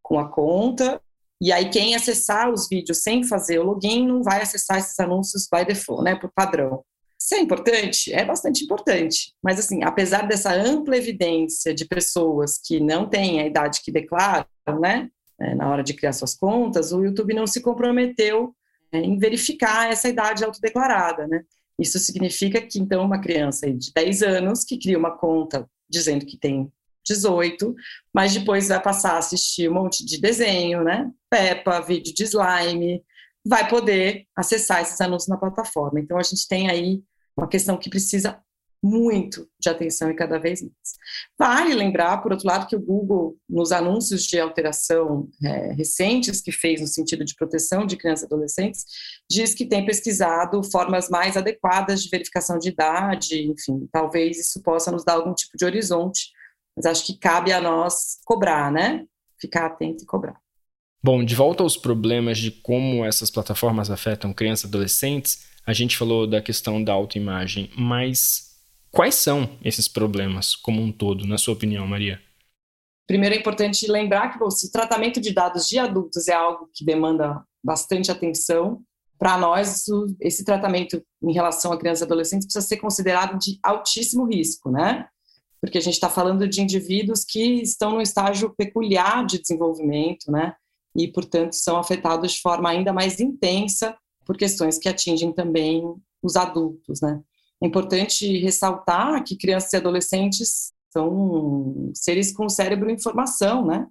com 0.01 0.19
a 0.19 0.27
conta. 0.27 0.99
E 1.39 1.51
aí 1.51 1.69
quem 1.69 1.95
acessar 1.95 2.49
os 2.51 2.67
vídeos 2.67 3.03
sem 3.03 3.23
fazer 3.23 3.59
o 3.59 3.63
login 3.63 4.07
não 4.07 4.23
vai 4.23 4.41
acessar 4.41 4.79
esses 4.79 4.99
anúncios 4.99 5.47
by 5.51 5.65
default, 5.65 6.03
né, 6.03 6.15
por 6.15 6.31
padrão. 6.33 6.83
Isso 7.23 7.35
é 7.35 7.39
importante? 7.39 8.11
É 8.11 8.25
bastante 8.25 8.63
importante. 8.63 9.33
Mas, 9.43 9.59
assim, 9.59 9.83
apesar 9.83 10.27
dessa 10.27 10.51
ampla 10.53 10.97
evidência 10.97 11.73
de 11.73 11.85
pessoas 11.85 12.57
que 12.57 12.79
não 12.79 13.07
têm 13.07 13.39
a 13.39 13.45
idade 13.45 13.81
que 13.83 13.91
declaram, 13.91 14.47
né, 14.79 15.07
é, 15.39 15.53
na 15.53 15.69
hora 15.69 15.83
de 15.83 15.93
criar 15.93 16.13
suas 16.13 16.35
contas, 16.35 16.91
o 16.91 17.03
YouTube 17.03 17.35
não 17.35 17.45
se 17.45 17.61
comprometeu 17.61 18.55
é, 18.91 18.99
em 18.99 19.19
verificar 19.19 19.91
essa 19.91 20.09
idade 20.09 20.43
autodeclarada, 20.43 21.27
né? 21.27 21.43
Isso 21.77 21.99
significa 21.99 22.59
que, 22.59 22.79
então, 22.79 23.05
uma 23.05 23.21
criança 23.21 23.71
de 23.71 23.91
10 23.93 24.23
anos 24.23 24.63
que 24.63 24.79
cria 24.79 24.97
uma 24.97 25.15
conta 25.17 25.69
dizendo 25.89 26.25
que 26.25 26.37
tem 26.37 26.71
18, 27.05 27.75
mas 28.13 28.33
depois 28.33 28.67
vai 28.67 28.81
passar 28.81 29.13
a 29.13 29.17
assistir 29.19 29.69
um 29.69 29.75
monte 29.75 30.03
de 30.05 30.19
desenho, 30.19 30.83
né? 30.83 31.09
Peppa, 31.29 31.81
vídeo 31.81 32.13
de 32.13 32.23
slime, 32.23 33.03
vai 33.45 33.67
poder 33.67 34.25
acessar 34.35 34.81
esses 34.81 34.99
anúncios 35.01 35.29
na 35.29 35.37
plataforma. 35.37 35.99
Então, 35.99 36.17
a 36.17 36.23
gente 36.23 36.47
tem 36.47 36.69
aí 36.69 37.01
uma 37.41 37.47
questão 37.47 37.77
que 37.77 37.89
precisa 37.89 38.39
muito 38.83 39.47
de 39.59 39.69
atenção 39.69 40.09
e 40.09 40.15
cada 40.15 40.39
vez 40.39 40.61
mais. 40.61 40.73
Vale 41.37 41.73
lembrar, 41.75 42.17
por 42.17 42.31
outro 42.31 42.47
lado, 42.47 42.67
que 42.67 42.75
o 42.75 42.81
Google, 42.81 43.37
nos 43.47 43.71
anúncios 43.71 44.23
de 44.23 44.39
alteração 44.39 45.29
é, 45.43 45.73
recentes 45.73 46.41
que 46.41 46.51
fez 46.51 46.81
no 46.81 46.87
sentido 46.87 47.23
de 47.23 47.35
proteção 47.35 47.85
de 47.85 47.95
crianças 47.95 48.23
e 48.23 48.25
adolescentes, 48.25 48.85
diz 49.29 49.53
que 49.53 49.67
tem 49.67 49.85
pesquisado 49.85 50.63
formas 50.63 51.09
mais 51.09 51.37
adequadas 51.37 52.03
de 52.03 52.09
verificação 52.09 52.57
de 52.57 52.69
idade, 52.69 53.43
enfim, 53.43 53.87
talvez 53.91 54.39
isso 54.39 54.61
possa 54.63 54.91
nos 54.91 55.03
dar 55.05 55.13
algum 55.13 55.33
tipo 55.33 55.55
de 55.55 55.65
horizonte, 55.65 56.31
mas 56.75 56.85
acho 56.87 57.05
que 57.05 57.19
cabe 57.19 57.51
a 57.51 57.61
nós 57.61 58.17
cobrar, 58.25 58.71
né? 58.71 59.05
Ficar 59.39 59.67
atento 59.67 60.03
e 60.03 60.07
cobrar. 60.07 60.39
Bom, 61.03 61.23
de 61.23 61.35
volta 61.35 61.61
aos 61.61 61.77
problemas 61.77 62.37
de 62.37 62.51
como 62.51 63.03
essas 63.05 63.29
plataformas 63.29 63.89
afetam 63.89 64.33
crianças 64.33 64.65
e 64.65 64.67
adolescentes, 64.67 65.50
a 65.65 65.73
gente 65.73 65.97
falou 65.97 66.27
da 66.27 66.41
questão 66.41 66.83
da 66.83 66.93
autoimagem, 66.93 67.69
mas 67.77 68.51
Quais 68.91 69.15
são 69.15 69.57
esses 69.63 69.87
problemas 69.87 70.53
como 70.53 70.81
um 70.81 70.91
todo, 70.91 71.25
na 71.25 71.37
sua 71.37 71.53
opinião, 71.53 71.87
Maria? 71.87 72.19
Primeiro 73.07 73.35
é 73.35 73.37
importante 73.37 73.89
lembrar 73.89 74.29
que 74.29 74.37
bom, 74.37 74.47
o 74.47 74.71
tratamento 74.71 75.21
de 75.21 75.33
dados 75.33 75.65
de 75.65 75.79
adultos 75.79 76.27
é 76.27 76.33
algo 76.33 76.69
que 76.73 76.83
demanda 76.83 77.41
bastante 77.63 78.11
atenção, 78.11 78.81
para 79.17 79.37
nós 79.37 79.85
esse 80.19 80.43
tratamento 80.43 81.01
em 81.23 81.31
relação 81.31 81.71
a 81.71 81.77
crianças 81.77 82.01
e 82.01 82.03
adolescentes 82.05 82.47
precisa 82.47 82.67
ser 82.67 82.77
considerado 82.77 83.37
de 83.37 83.59
altíssimo 83.63 84.25
risco, 84.25 84.69
né? 84.69 85.07
Porque 85.61 85.77
a 85.77 85.81
gente 85.81 85.93
está 85.93 86.09
falando 86.09 86.47
de 86.47 86.59
indivíduos 86.59 87.23
que 87.23 87.61
estão 87.61 87.91
num 87.91 88.01
estágio 88.01 88.53
peculiar 88.57 89.25
de 89.25 89.39
desenvolvimento, 89.39 90.29
né? 90.31 90.55
E, 90.97 91.07
portanto, 91.07 91.53
são 91.53 91.77
afetados 91.77 92.33
de 92.33 92.41
forma 92.41 92.69
ainda 92.69 92.91
mais 92.91 93.19
intensa 93.19 93.95
por 94.31 94.37
questões 94.37 94.77
que 94.77 94.87
atingem 94.87 95.33
também 95.33 95.83
os 96.23 96.37
adultos, 96.37 97.01
né? 97.01 97.21
É 97.61 97.67
importante 97.67 98.37
ressaltar 98.37 99.21
que 99.25 99.35
crianças 99.35 99.73
e 99.73 99.75
adolescentes 99.75 100.71
são 100.89 101.91
seres 101.93 102.31
com 102.31 102.47
cérebro 102.47 102.89
em 102.89 102.97
formação, 102.97 103.65
né? 103.65 103.85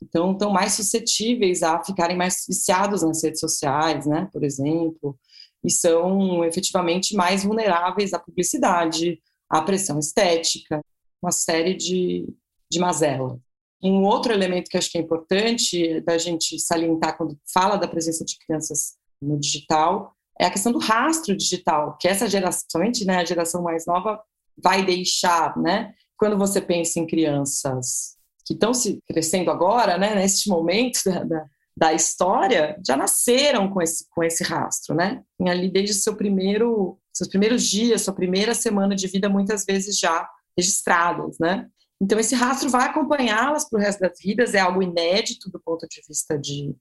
Então, 0.00 0.30
estão 0.30 0.52
mais 0.52 0.74
suscetíveis 0.74 1.64
a 1.64 1.82
ficarem 1.82 2.16
mais 2.16 2.44
viciados 2.46 3.02
nas 3.02 3.24
redes 3.24 3.40
sociais, 3.40 4.06
né? 4.06 4.28
Por 4.32 4.44
exemplo, 4.44 5.18
e 5.64 5.70
são 5.72 6.44
efetivamente 6.44 7.16
mais 7.16 7.42
vulneráveis 7.42 8.12
à 8.12 8.18
publicidade, 8.20 9.20
à 9.48 9.60
pressão 9.60 9.98
estética, 9.98 10.80
uma 11.20 11.32
série 11.32 11.74
de, 11.74 12.28
de 12.70 12.78
mazelas. 12.78 13.36
Um 13.82 14.04
outro 14.04 14.32
elemento 14.32 14.70
que 14.70 14.78
acho 14.78 14.88
que 14.88 14.98
é 14.98 15.00
importante 15.00 16.00
da 16.02 16.16
gente 16.16 16.60
salientar 16.60 17.16
quando 17.16 17.36
fala 17.52 17.76
da 17.76 17.88
presença 17.88 18.24
de 18.24 18.38
crianças 18.38 18.99
no 19.20 19.38
digital 19.38 20.14
é 20.40 20.46
a 20.46 20.50
questão 20.50 20.72
do 20.72 20.78
rastro 20.78 21.36
digital, 21.36 21.98
que 22.00 22.08
essa 22.08 22.26
geração, 22.26 22.66
somente 22.70 23.04
né, 23.04 23.18
a 23.18 23.24
geração 23.24 23.62
mais 23.62 23.84
nova, 23.86 24.18
vai 24.56 24.84
deixar, 24.84 25.56
né? 25.58 25.94
Quando 26.16 26.38
você 26.38 26.62
pensa 26.62 26.98
em 26.98 27.06
crianças 27.06 28.16
que 28.46 28.54
estão 28.54 28.72
se 28.72 28.98
crescendo 29.06 29.50
agora, 29.50 29.98
né, 29.98 30.14
neste 30.14 30.48
momento 30.48 31.00
da, 31.04 31.24
da, 31.24 31.46
da, 31.76 31.92
história, 31.92 32.80
já 32.86 32.96
nasceram 32.96 33.68
com 33.70 33.82
esse, 33.82 34.06
com 34.10 34.24
esse 34.24 34.42
rastro, 34.42 34.94
né? 34.94 35.22
E 35.38 35.48
ali 35.48 35.70
desde 35.70 35.94
seu 35.94 36.16
primeiro, 36.16 36.98
seus 37.12 37.28
primeiros 37.28 37.62
dias, 37.64 38.02
sua 38.02 38.14
primeira 38.14 38.54
semana 38.54 38.96
de 38.96 39.06
vida, 39.08 39.28
muitas 39.28 39.66
vezes 39.66 39.98
já 39.98 40.26
registradas, 40.56 41.38
né? 41.38 41.68
Então, 42.02 42.18
esse 42.18 42.34
rastro 42.34 42.70
vai 42.70 42.86
acompanhá-las 42.86 43.68
para 43.68 43.78
o 43.78 43.82
resto 43.82 44.00
das 44.00 44.18
vidas, 44.18 44.54
é 44.54 44.60
algo 44.60 44.82
inédito 44.82 45.50
do 45.50 45.60
ponto 45.60 45.86
de 45.86 46.00
vista 46.08 46.38
de, 46.38 46.74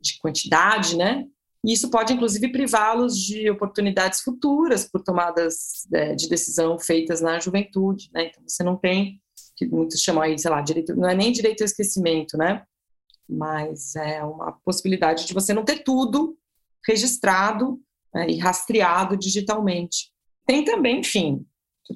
de 0.00 0.18
quantidade, 0.18 0.96
né? 0.96 1.24
E 1.64 1.72
isso 1.72 1.90
pode, 1.90 2.12
inclusive, 2.12 2.52
privá-los 2.52 3.16
de 3.16 3.50
oportunidades 3.50 4.20
futuras 4.20 4.88
por 4.88 5.02
tomadas 5.02 5.86
é, 5.92 6.14
de 6.14 6.28
decisão 6.28 6.78
feitas 6.78 7.20
na 7.20 7.40
juventude. 7.40 8.10
Né? 8.12 8.26
Então, 8.26 8.42
você 8.46 8.62
não 8.62 8.76
tem, 8.76 9.20
que 9.56 9.66
muitos 9.66 10.00
chamam 10.00 10.22
aí, 10.22 10.38
sei 10.38 10.50
lá, 10.50 10.60
direito, 10.60 10.94
não 10.94 11.08
é 11.08 11.14
nem 11.14 11.32
direito 11.32 11.62
ao 11.62 11.66
esquecimento, 11.66 12.36
né? 12.36 12.62
mas 13.28 13.94
é 13.94 14.24
uma 14.24 14.52
possibilidade 14.64 15.26
de 15.26 15.34
você 15.34 15.52
não 15.52 15.64
ter 15.64 15.82
tudo 15.82 16.36
registrado 16.86 17.78
né, 18.14 18.26
e 18.30 18.38
rastreado 18.38 19.16
digitalmente. 19.16 20.10
Tem 20.46 20.64
também, 20.64 21.00
enfim, 21.00 21.44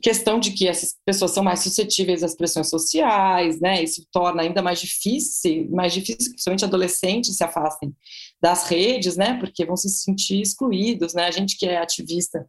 questão 0.02 0.38
de 0.38 0.50
que 0.52 0.68
essas 0.68 0.94
pessoas 1.06 1.30
são 1.30 1.42
mais 1.42 1.60
suscetíveis 1.60 2.22
às 2.22 2.34
pressões 2.34 2.68
sociais, 2.68 3.60
né? 3.60 3.82
Isso 3.82 4.06
torna 4.12 4.42
ainda 4.42 4.60
mais 4.60 4.80
difícil, 4.80 5.70
mais 5.70 5.94
difícil, 5.94 6.32
principalmente 6.32 6.64
adolescentes 6.64 7.36
se 7.36 7.44
afastem 7.44 7.94
das 8.42 8.68
redes, 8.68 9.16
né? 9.16 9.38
Porque 9.38 9.64
vão 9.64 9.76
se 9.76 9.88
sentir 9.88 10.40
excluídos, 10.40 11.14
né? 11.14 11.26
A 11.26 11.30
gente 11.30 11.56
que 11.56 11.66
é 11.66 11.78
ativista 11.78 12.44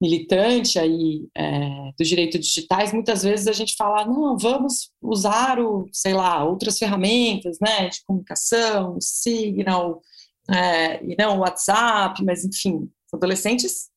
militante 0.00 0.78
aí 0.78 1.28
é, 1.36 1.92
dos 1.98 2.08
direitos 2.08 2.44
digitais, 2.44 2.92
muitas 2.92 3.22
vezes 3.22 3.46
a 3.46 3.52
gente 3.52 3.76
fala, 3.76 4.04
não, 4.04 4.36
vamos 4.36 4.90
usar 5.00 5.60
o, 5.60 5.88
sei 5.92 6.12
lá, 6.12 6.44
outras 6.44 6.78
ferramentas, 6.78 7.58
né? 7.60 7.88
De 7.88 8.04
comunicação, 8.04 8.96
Signal, 9.00 10.00
é, 10.50 11.04
e 11.04 11.16
não 11.16 11.40
WhatsApp, 11.40 12.24
mas 12.24 12.44
enfim, 12.44 12.88
adolescentes 13.12 13.90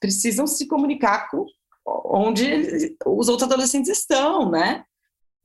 precisam 0.00 0.46
se 0.46 0.66
comunicar 0.66 1.28
com 1.30 1.46
onde 1.86 2.96
os 3.06 3.28
outros 3.28 3.48
adolescentes 3.50 3.90
estão, 3.90 4.50
né? 4.50 4.84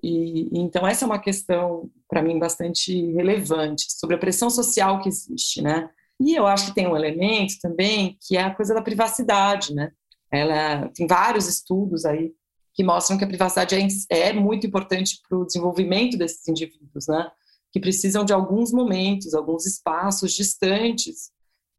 E, 0.01 0.50
então 0.58 0.88
essa 0.88 1.06
é 1.06 1.08
uma 1.08 1.20
questão 1.20 1.89
para 2.08 2.22
mim 2.22 2.39
bastante 2.39 3.12
relevante 3.13 3.86
sobre 3.89 4.15
a 4.15 4.20
pressão 4.20 4.50
social 4.50 5.01
que 5.01 5.10
existe, 5.10 5.62
né? 5.62 5.89
E 6.20 6.36
eu 6.36 6.46
acho 6.46 6.68
que 6.68 6.75
tem 6.75 6.88
um 6.88 6.96
elemento 6.96 7.56
também 7.62 8.18
que 8.22 8.36
é 8.36 8.41
a 8.41 8.53
coisa 8.53 8.74
da 8.74 8.82
privacidade, 8.82 9.74
né? 9.74 9.91
Ela 10.32 10.89
tem 10.89 11.08
vários 11.08 11.48
estudos 11.48 12.06
aí 12.06 12.34
que 12.74 12.84
mostram 12.84 13.18
que 13.18 13.24
a 13.24 13.27
privacidade 13.27 13.75
é, 13.75 14.20
é 14.29 14.34
muito 14.34 14.68
importante 14.68 15.20
para 15.27 15.38
o 15.38 15.46
desenvolvimento 15.46 16.18
desses 16.18 16.48
indivíduos, 16.48 17.08
né? 17.08 17.29
Que 17.72 17.79
precisam 17.79 18.24
de 18.24 18.34
alguns 18.34 18.72
momentos, 18.72 19.34
alguns 19.34 19.65
espaços 19.65 20.34
distantes 20.34 21.32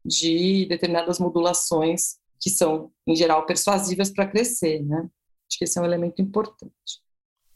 de 0.05 0.65
determinadas 0.67 1.19
modulações 1.19 2.19
que 2.39 2.49
são, 2.49 2.91
em 3.07 3.15
geral, 3.15 3.45
persuasivas 3.45 4.09
para 4.09 4.27
crescer, 4.27 4.83
né? 4.83 5.09
Acho 5.47 5.57
que 5.57 5.63
esse 5.65 5.77
é 5.77 5.81
um 5.81 5.85
elemento 5.85 6.21
importante. 6.21 7.01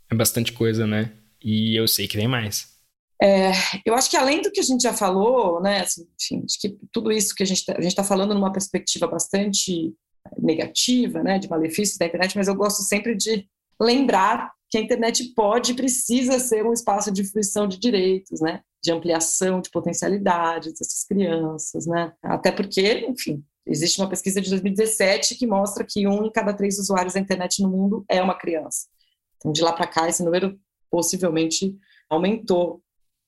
É 0.09 0.15
bastante 0.15 0.53
coisa, 0.53 0.85
né? 0.85 1.11
E 1.43 1.79
eu 1.79 1.87
sei 1.87 2.07
que 2.07 2.17
tem 2.17 2.27
mais. 2.27 2.73
É, 3.21 3.51
eu 3.85 3.93
acho 3.93 4.09
que 4.09 4.17
além 4.17 4.41
do 4.41 4.51
que 4.51 4.59
a 4.59 4.63
gente 4.63 4.81
já 4.81 4.93
falou, 4.93 5.61
né, 5.61 5.81
assim, 5.81 6.05
enfim, 6.19 6.43
acho 6.45 6.59
que 6.59 6.77
tudo 6.91 7.11
isso 7.11 7.33
que 7.33 7.43
a 7.43 7.45
gente 7.45 7.65
tá, 7.65 7.73
está 7.79 8.03
falando 8.03 8.33
numa 8.33 8.51
perspectiva 8.51 9.07
bastante 9.07 9.93
negativa, 10.37 11.23
né, 11.23 11.39
de 11.39 11.49
malefícios 11.49 11.97
da 11.97 12.05
internet, 12.05 12.35
mas 12.35 12.47
eu 12.47 12.55
gosto 12.55 12.83
sempre 12.83 13.15
de 13.15 13.47
lembrar 13.79 14.51
que 14.69 14.77
a 14.77 14.81
internet 14.81 15.33
pode 15.33 15.71
e 15.71 15.75
precisa 15.75 16.39
ser 16.39 16.65
um 16.65 16.73
espaço 16.73 17.09
de 17.09 17.23
fruição 17.23 17.67
de 17.67 17.79
direitos, 17.79 18.41
né, 18.41 18.61
de 18.83 18.91
ampliação 18.91 19.61
de 19.61 19.69
potencialidades 19.69 20.73
dessas 20.73 21.05
crianças, 21.05 21.87
né? 21.87 22.11
Até 22.21 22.51
porque, 22.51 23.05
enfim, 23.07 23.43
Existe 23.67 23.99
uma 23.99 24.09
pesquisa 24.09 24.39
de 24.39 24.49
2017 24.51 25.35
que 25.35 25.47
mostra 25.47 25.83
que 25.83 26.07
um 26.07 26.23
em 26.23 26.31
cada 26.31 26.53
três 26.53 26.77
usuários 26.77 27.15
da 27.15 27.19
internet 27.19 27.63
no 27.63 27.69
mundo 27.69 28.05
é 28.07 28.21
uma 28.21 28.37
criança. 28.37 28.87
Então, 29.37 29.51
de 29.51 29.61
lá 29.61 29.73
para 29.73 29.87
cá, 29.87 30.07
esse 30.07 30.23
número 30.23 30.59
possivelmente 30.89 31.75
aumentou. 32.09 32.81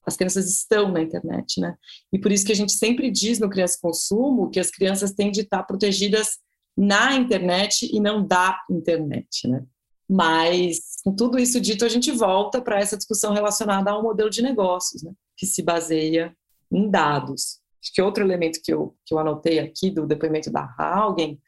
As 0.05 0.15
crianças 0.15 0.47
estão 0.49 0.91
na 0.91 1.01
internet, 1.01 1.59
né? 1.59 1.75
E 2.13 2.19
por 2.19 2.31
isso 2.31 2.45
que 2.45 2.51
a 2.51 2.55
gente 2.55 2.71
sempre 2.71 3.11
diz 3.11 3.39
no 3.39 3.49
Criança 3.49 3.77
Consumo 3.81 4.49
que 4.49 4.59
as 4.59 4.71
crianças 4.71 5.11
têm 5.11 5.31
de 5.31 5.41
estar 5.41 5.63
protegidas 5.63 6.37
na 6.77 7.15
internet 7.15 7.89
e 7.91 7.99
não 7.99 8.25
da 8.25 8.57
internet, 8.69 9.47
né? 9.47 9.65
Mas, 10.09 11.01
com 11.03 11.13
tudo 11.13 11.37
isso 11.37 11.59
dito, 11.59 11.83
a 11.83 11.89
gente 11.89 12.11
volta 12.11 12.61
para 12.61 12.79
essa 12.79 12.95
discussão 12.95 13.33
relacionada 13.33 13.91
ao 13.91 14.01
modelo 14.01 14.29
de 14.29 14.41
negócios, 14.41 15.03
né? 15.03 15.11
que 15.35 15.45
se 15.45 15.61
baseia 15.61 16.35
em 16.71 16.89
dados. 16.89 17.59
Acho 17.83 17.93
que 17.93 18.01
outro 18.01 18.23
elemento 18.23 18.59
que 18.63 18.73
eu, 18.73 18.95
que 19.05 19.13
eu 19.13 19.19
anotei 19.19 19.59
aqui 19.59 19.91
do 19.91 20.07
depoimento 20.07 20.49
da 20.49 20.73
Haugen, 20.77 21.39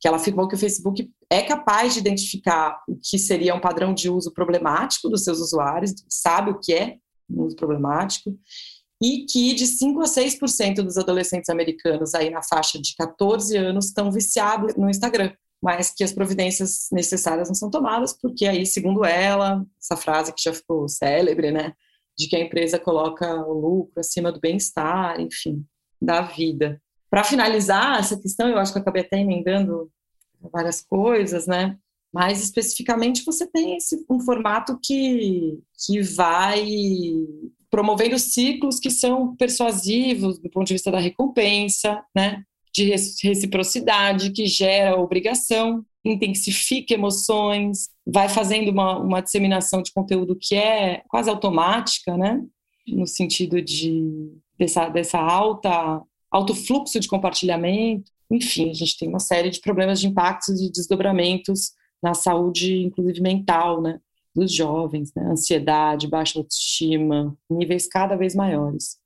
que 0.00 0.06
ela 0.06 0.18
afirmou 0.18 0.46
que 0.46 0.54
o 0.54 0.58
Facebook 0.58 1.10
é 1.30 1.42
capaz 1.42 1.94
de 1.94 2.00
identificar 2.00 2.82
o 2.88 2.96
que 3.02 3.18
seria 3.18 3.54
um 3.54 3.60
padrão 3.60 3.94
de 3.94 4.10
uso 4.10 4.32
problemático 4.32 5.08
dos 5.08 5.24
seus 5.24 5.40
usuários, 5.40 5.94
sabe 6.08 6.50
o 6.50 6.58
que 6.58 6.74
é 6.74 6.96
um 7.28 7.42
uso 7.44 7.56
problemático, 7.56 8.38
e 9.02 9.26
que 9.26 9.54
de 9.54 9.66
5 9.66 10.00
a 10.00 10.04
6% 10.04 10.82
dos 10.82 10.96
adolescentes 10.96 11.50
americanos 11.50 12.14
aí 12.14 12.30
na 12.30 12.42
faixa 12.42 12.80
de 12.80 12.94
14 12.96 13.56
anos 13.56 13.86
estão 13.86 14.10
viciados 14.10 14.74
no 14.76 14.88
Instagram, 14.88 15.32
mas 15.62 15.92
que 15.94 16.04
as 16.04 16.12
providências 16.12 16.88
necessárias 16.92 17.48
não 17.48 17.54
são 17.54 17.70
tomadas, 17.70 18.12
porque 18.12 18.46
aí, 18.46 18.64
segundo 18.64 19.04
ela, 19.04 19.64
essa 19.80 19.96
frase 19.96 20.32
que 20.32 20.42
já 20.42 20.52
ficou 20.52 20.88
célebre, 20.88 21.50
né, 21.50 21.72
de 22.16 22.28
que 22.28 22.36
a 22.36 22.40
empresa 22.40 22.78
coloca 22.78 23.34
o 23.44 23.52
lucro 23.52 24.00
acima 24.00 24.32
do 24.32 24.40
bem-estar, 24.40 25.20
enfim, 25.20 25.64
da 26.00 26.22
vida. 26.22 26.80
Para 27.10 27.24
finalizar 27.24 27.98
essa 27.98 28.20
questão, 28.20 28.48
eu 28.48 28.58
acho 28.58 28.72
que 28.72 28.78
eu 28.78 28.82
acabei 28.82 29.02
até 29.02 29.18
emendando 29.18 29.90
várias 30.52 30.82
coisas, 30.82 31.46
né? 31.46 31.76
Mas 32.12 32.42
especificamente 32.42 33.24
você 33.24 33.46
tem 33.46 33.76
esse, 33.76 34.04
um 34.08 34.20
formato 34.20 34.78
que, 34.82 35.58
que 35.84 36.00
vai 36.00 36.66
promovendo 37.70 38.18
ciclos 38.18 38.78
que 38.78 38.90
são 38.90 39.36
persuasivos 39.36 40.38
do 40.38 40.48
ponto 40.48 40.66
de 40.66 40.74
vista 40.74 40.90
da 40.90 40.98
recompensa, 40.98 42.02
né? 42.14 42.42
De 42.74 42.84
reciprocidade, 43.22 44.32
que 44.32 44.46
gera 44.46 44.98
obrigação, 44.98 45.84
intensifica 46.04 46.94
emoções, 46.94 47.88
vai 48.06 48.28
fazendo 48.28 48.70
uma, 48.70 48.98
uma 48.98 49.20
disseminação 49.20 49.82
de 49.82 49.92
conteúdo 49.92 50.36
que 50.40 50.54
é 50.54 51.02
quase 51.08 51.28
automática, 51.30 52.16
né? 52.16 52.42
No 52.86 53.06
sentido 53.06 53.60
de 53.60 54.32
dessa, 54.58 54.88
dessa 54.88 55.18
alta 55.18 56.02
alto 56.36 56.54
fluxo 56.54 57.00
de 57.00 57.08
compartilhamento. 57.08 58.10
Enfim, 58.30 58.70
a 58.70 58.74
gente 58.74 58.98
tem 58.98 59.08
uma 59.08 59.20
série 59.20 59.50
de 59.50 59.60
problemas 59.60 60.00
de 60.00 60.06
impactos 60.06 60.60
e 60.60 60.70
desdobramentos 60.70 61.72
na 62.02 62.14
saúde, 62.14 62.82
inclusive 62.82 63.20
mental, 63.20 63.80
né? 63.80 63.98
Dos 64.34 64.52
jovens, 64.52 65.12
né? 65.14 65.24
Ansiedade, 65.30 66.08
baixa 66.08 66.38
autoestima, 66.38 67.36
níveis 67.48 67.88
cada 67.88 68.16
vez 68.16 68.34
maiores. 68.34 68.98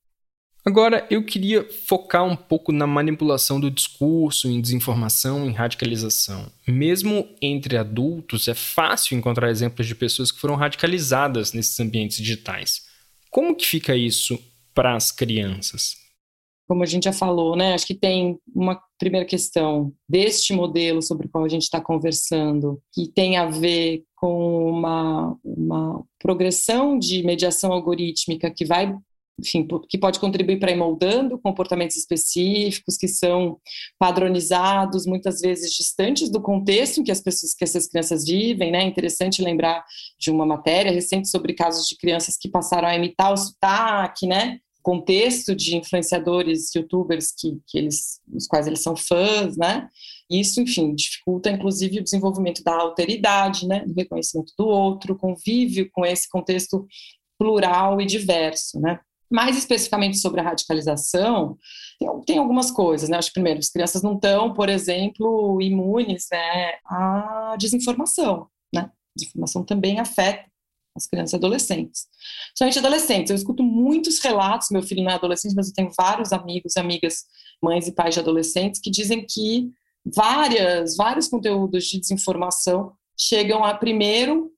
Agora, 0.65 1.07
eu 1.11 1.25
queria 1.25 1.67
focar 1.87 2.23
um 2.23 2.37
pouco 2.37 2.71
na 2.71 2.87
manipulação 2.87 3.59
do 3.59 3.71
discurso, 3.71 4.47
em 4.49 4.61
desinformação, 4.61 5.47
em 5.47 5.53
radicalização. 5.53 6.53
Mesmo 6.69 7.27
entre 7.41 7.79
adultos, 7.79 8.47
é 8.47 8.55
fácil 8.55 9.17
encontrar 9.17 9.51
exemplos 9.51 9.87
de 9.87 9.95
pessoas 9.95 10.31
que 10.31 10.39
foram 10.39 10.57
radicalizadas 10.57 11.55
nesses 11.55 11.79
ambientes 11.81 12.19
digitais. 12.19 12.83
Como 13.31 13.55
que 13.55 13.65
fica 13.65 13.97
isso 13.97 14.39
para 14.75 14.95
as 14.95 15.11
crianças? 15.11 15.97
Como 16.71 16.85
a 16.85 16.87
gente 16.87 17.03
já 17.03 17.12
falou, 17.12 17.57
né? 17.57 17.75
Acho 17.75 17.85
que 17.85 17.97
tem 17.97 18.39
uma 18.55 18.81
primeira 18.97 19.27
questão 19.27 19.93
deste 20.09 20.53
modelo 20.53 21.03
sobre 21.03 21.27
o 21.27 21.29
qual 21.29 21.45
a 21.45 21.49
gente 21.49 21.65
está 21.65 21.81
conversando, 21.81 22.81
que 22.93 23.09
tem 23.09 23.37
a 23.37 23.47
ver 23.47 24.05
com 24.15 24.71
uma, 24.71 25.37
uma 25.43 26.05
progressão 26.21 26.97
de 26.97 27.25
mediação 27.25 27.73
algorítmica 27.73 28.49
que 28.53 28.65
vai 28.65 28.97
enfim, 29.41 29.67
que 29.89 29.99
pode 29.99 30.21
contribuir 30.21 30.61
para 30.61 30.71
ir 30.71 30.77
moldando 30.77 31.41
comportamentos 31.41 31.97
específicos 31.97 32.97
que 32.97 33.09
são 33.09 33.59
padronizados, 33.99 35.07
muitas 35.07 35.41
vezes 35.41 35.73
distantes 35.73 36.31
do 36.31 36.41
contexto 36.41 37.00
em 37.00 37.03
que 37.03 37.11
as 37.11 37.21
pessoas, 37.21 37.53
que 37.53 37.65
essas 37.65 37.89
crianças 37.89 38.27
vivem, 38.27 38.71
né? 38.71 38.85
É 38.85 38.87
interessante 38.87 39.43
lembrar 39.43 39.85
de 40.21 40.31
uma 40.31 40.47
matéria 40.47 40.93
recente 40.93 41.29
sobre 41.29 41.55
casos 41.55 41.89
de 41.89 41.97
crianças 41.97 42.37
que 42.37 42.49
passaram 42.49 42.87
a 42.87 42.94
imitar 42.94 43.33
o 43.33 43.37
sotaque, 43.37 44.27
né? 44.27 44.61
Contexto 44.83 45.55
de 45.55 45.77
influenciadores, 45.77 46.75
youtubers 46.75 47.33
que, 47.33 47.61
que 47.66 47.79
eles, 47.79 48.21
os 48.33 48.47
quais 48.47 48.66
eles 48.66 48.83
são 48.83 48.97
fãs, 48.97 49.57
né? 49.57 49.88
Isso, 50.31 50.61
enfim, 50.61 50.95
dificulta 50.95 51.51
inclusive 51.51 51.99
o 51.99 52.05
desenvolvimento 52.05 52.62
da 52.62 52.75
alteridade, 52.75 53.66
né? 53.66 53.85
Do 53.85 53.95
reconhecimento 53.95 54.53
do 54.59 54.66
outro, 54.66 55.16
convívio 55.16 55.90
com 55.93 56.05
esse 56.07 56.29
contexto 56.29 56.87
plural 57.38 58.01
e 58.01 58.07
diverso, 58.07 58.81
né? 58.81 59.01
Mais 59.31 59.57
especificamente 59.57 60.19
sobre 60.19 60.40
a 60.40 60.45
radicalização, 60.45 61.57
tem, 61.99 62.09
tem 62.27 62.38
algumas 62.38 62.71
coisas, 62.71 63.09
né? 63.09 63.16
Acho 63.16 63.29
que, 63.29 63.35
primeiro, 63.35 63.59
as 63.59 63.71
crianças 63.71 64.03
não 64.03 64.14
estão, 64.14 64.53
por 64.53 64.69
exemplo, 64.69 65.61
imunes 65.62 66.27
né, 66.31 66.75
à 66.85 67.57
desinformação, 67.59 68.49
né? 68.75 68.90
Desinformação 69.16 69.64
também 69.64 70.01
afeta 70.01 70.50
as 70.96 71.07
crianças 71.07 71.33
e 71.33 71.37
adolescentes. 71.37 72.07
Somente 72.57 72.79
adolescentes. 72.79 73.31
Eu 73.31 73.37
escuto 73.37 73.62
muitos 73.62 74.18
relatos, 74.18 74.68
meu 74.70 74.83
filho 74.83 75.03
não 75.03 75.11
é 75.11 75.14
adolescente, 75.14 75.55
mas 75.55 75.68
eu 75.68 75.74
tenho 75.74 75.90
vários 75.96 76.33
amigos, 76.33 76.76
amigas, 76.76 77.24
mães 77.62 77.87
e 77.87 77.92
pais 77.92 78.14
de 78.14 78.20
adolescentes 78.20 78.81
que 78.81 78.90
dizem 78.90 79.24
que 79.29 79.70
várias, 80.05 80.96
vários 80.96 81.29
conteúdos 81.29 81.85
de 81.85 82.00
desinformação 82.00 82.92
chegam 83.16 83.64
a 83.64 83.74
primeiro 83.74 84.50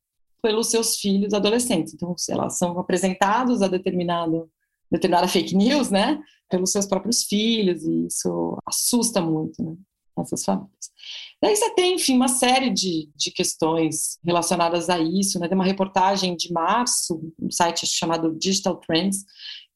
pelos 0.42 0.68
seus 0.68 0.96
filhos 0.96 1.32
adolescentes. 1.34 1.94
Então, 1.94 2.14
elas 2.28 2.58
são 2.58 2.78
apresentados 2.78 3.62
a 3.62 3.68
determinado 3.68 4.50
determinada 4.90 5.26
fake 5.26 5.56
news, 5.56 5.90
né, 5.90 6.20
pelos 6.50 6.70
seus 6.70 6.84
próprios 6.84 7.22
filhos, 7.22 7.82
e 7.82 8.06
isso 8.06 8.58
assusta 8.66 9.22
muito, 9.22 9.62
né, 9.62 9.74
essas 10.18 10.44
famílias. 10.44 10.92
Daí 11.40 11.56
você 11.56 11.74
tem, 11.74 11.94
enfim, 11.94 12.16
uma 12.16 12.28
série 12.28 12.70
de, 12.70 13.10
de 13.16 13.30
questões 13.30 14.18
relacionadas 14.24 14.88
a 14.88 14.98
isso, 14.98 15.38
né, 15.38 15.48
tem 15.48 15.56
uma 15.56 15.64
reportagem 15.64 16.36
de 16.36 16.52
março, 16.52 17.20
um 17.40 17.50
site 17.50 17.86
chamado 17.86 18.36
Digital 18.38 18.76
Trends, 18.76 19.24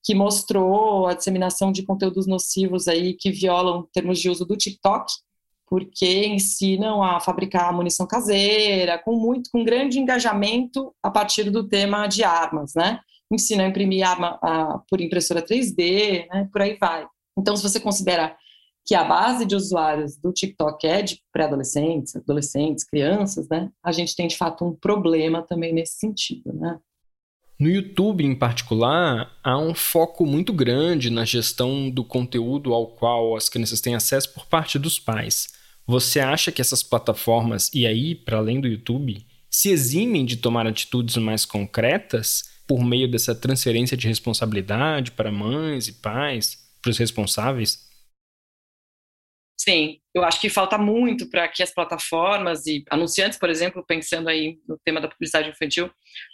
que 0.05 0.15
mostrou 0.15 1.07
a 1.07 1.15
disseminação 1.15 1.73
de 1.73 1.83
conteúdos 1.83 2.27
nocivos 2.27 2.87
aí 2.87 3.15
que 3.15 3.33
violam 3.33 3.89
termos 3.93 4.21
de 4.21 4.31
uso 4.31 4.45
do 4.45 4.57
TikTok, 4.57 5.13
porque 5.69 6.27
ensinam 6.27 7.03
a 7.03 7.19
fabricar 7.19 7.73
munição 7.73 8.07
caseira, 8.07 8.99
com 8.99 9.17
muito, 9.17 9.51
com 9.51 9.65
grande 9.65 9.99
engajamento 9.99 10.95
a 11.03 11.11
partir 11.11 11.51
do 11.51 11.67
tema 11.67 12.07
de 12.07 12.23
armas, 12.23 12.73
né? 12.77 13.01
ensina 13.31 13.65
a 13.65 13.67
imprimir 13.67 14.07
arma 14.07 14.39
a, 14.43 14.79
por 14.89 15.01
impressora 15.01 15.43
3D, 15.43 16.27
né, 16.29 16.49
por 16.53 16.63
aí 16.63 16.77
vai. 16.79 17.07
Então, 17.39 17.57
se 17.57 17.63
você 17.63 17.81
considera 17.81 18.37
que 18.87 18.95
a 18.95 19.03
base 19.03 19.45
de 19.45 19.57
usuários 19.57 20.17
do 20.17 20.33
TikTok 20.33 20.87
é 20.87 21.03
de 21.03 21.21
pré-adolescentes, 21.33 22.15
adolescentes, 22.15 22.85
crianças, 22.85 23.49
né, 23.49 23.69
a 23.83 23.91
gente 23.91 24.15
tem 24.15 24.29
de 24.29 24.37
fato 24.37 24.65
um 24.65 24.73
problema 24.73 25.43
também 25.43 25.75
nesse 25.75 25.99
sentido, 25.99 26.53
né. 26.55 26.79
No 27.59 27.71
YouTube, 27.71 28.23
em 28.23 28.35
particular, 28.35 29.33
há 29.43 29.59
um 29.59 29.75
foco 29.75 30.27
muito 30.27 30.53
grande 30.53 31.09
na 31.09 31.25
gestão 31.25 31.89
do 31.89 32.05
conteúdo 32.05 32.75
ao 32.75 32.89
qual 32.89 33.35
as 33.35 33.49
crianças 33.49 33.81
têm 33.81 33.95
acesso 33.95 34.33
por 34.35 34.45
parte 34.45 34.79
dos 34.79 34.99
pais. 34.99 35.49
Você 35.87 36.21
acha 36.21 36.53
que 36.53 36.61
essas 36.61 36.83
plataformas, 36.83 37.71
e 37.73 37.87
aí, 37.87 38.15
para 38.15 38.37
além 38.37 38.61
do 38.61 38.69
YouTube, 38.69 39.25
se 39.49 39.71
eximem 39.71 40.27
de 40.27 40.37
tomar 40.37 40.67
atitudes 40.67 41.17
mais 41.17 41.47
concretas 41.47 42.45
por 42.67 42.85
meio 42.85 43.11
dessa 43.11 43.35
transferência 43.35 43.97
de 43.97 44.07
responsabilidade 44.07 45.13
para 45.13 45.33
mães 45.33 45.89
e 45.89 45.93
pais, 45.95 46.59
para 46.83 46.91
os 46.91 46.99
responsáveis? 46.99 47.86
Sim, 49.59 49.99
eu 50.15 50.23
acho 50.23 50.39
que 50.39 50.51
falta 50.51 50.77
muito 50.77 51.31
para 51.31 51.49
que 51.49 51.63
as 51.63 51.73
plataformas 51.73 52.67
e 52.67 52.85
anunciantes, 52.91 53.39
por 53.39 53.49
exemplo, 53.49 53.85
pensando 53.87 54.29
aí 54.29 54.59
no 54.69 54.79
tema 54.85 55.01
da 55.01 55.09
publicidade 55.09 55.49
infantil, 55.49 55.91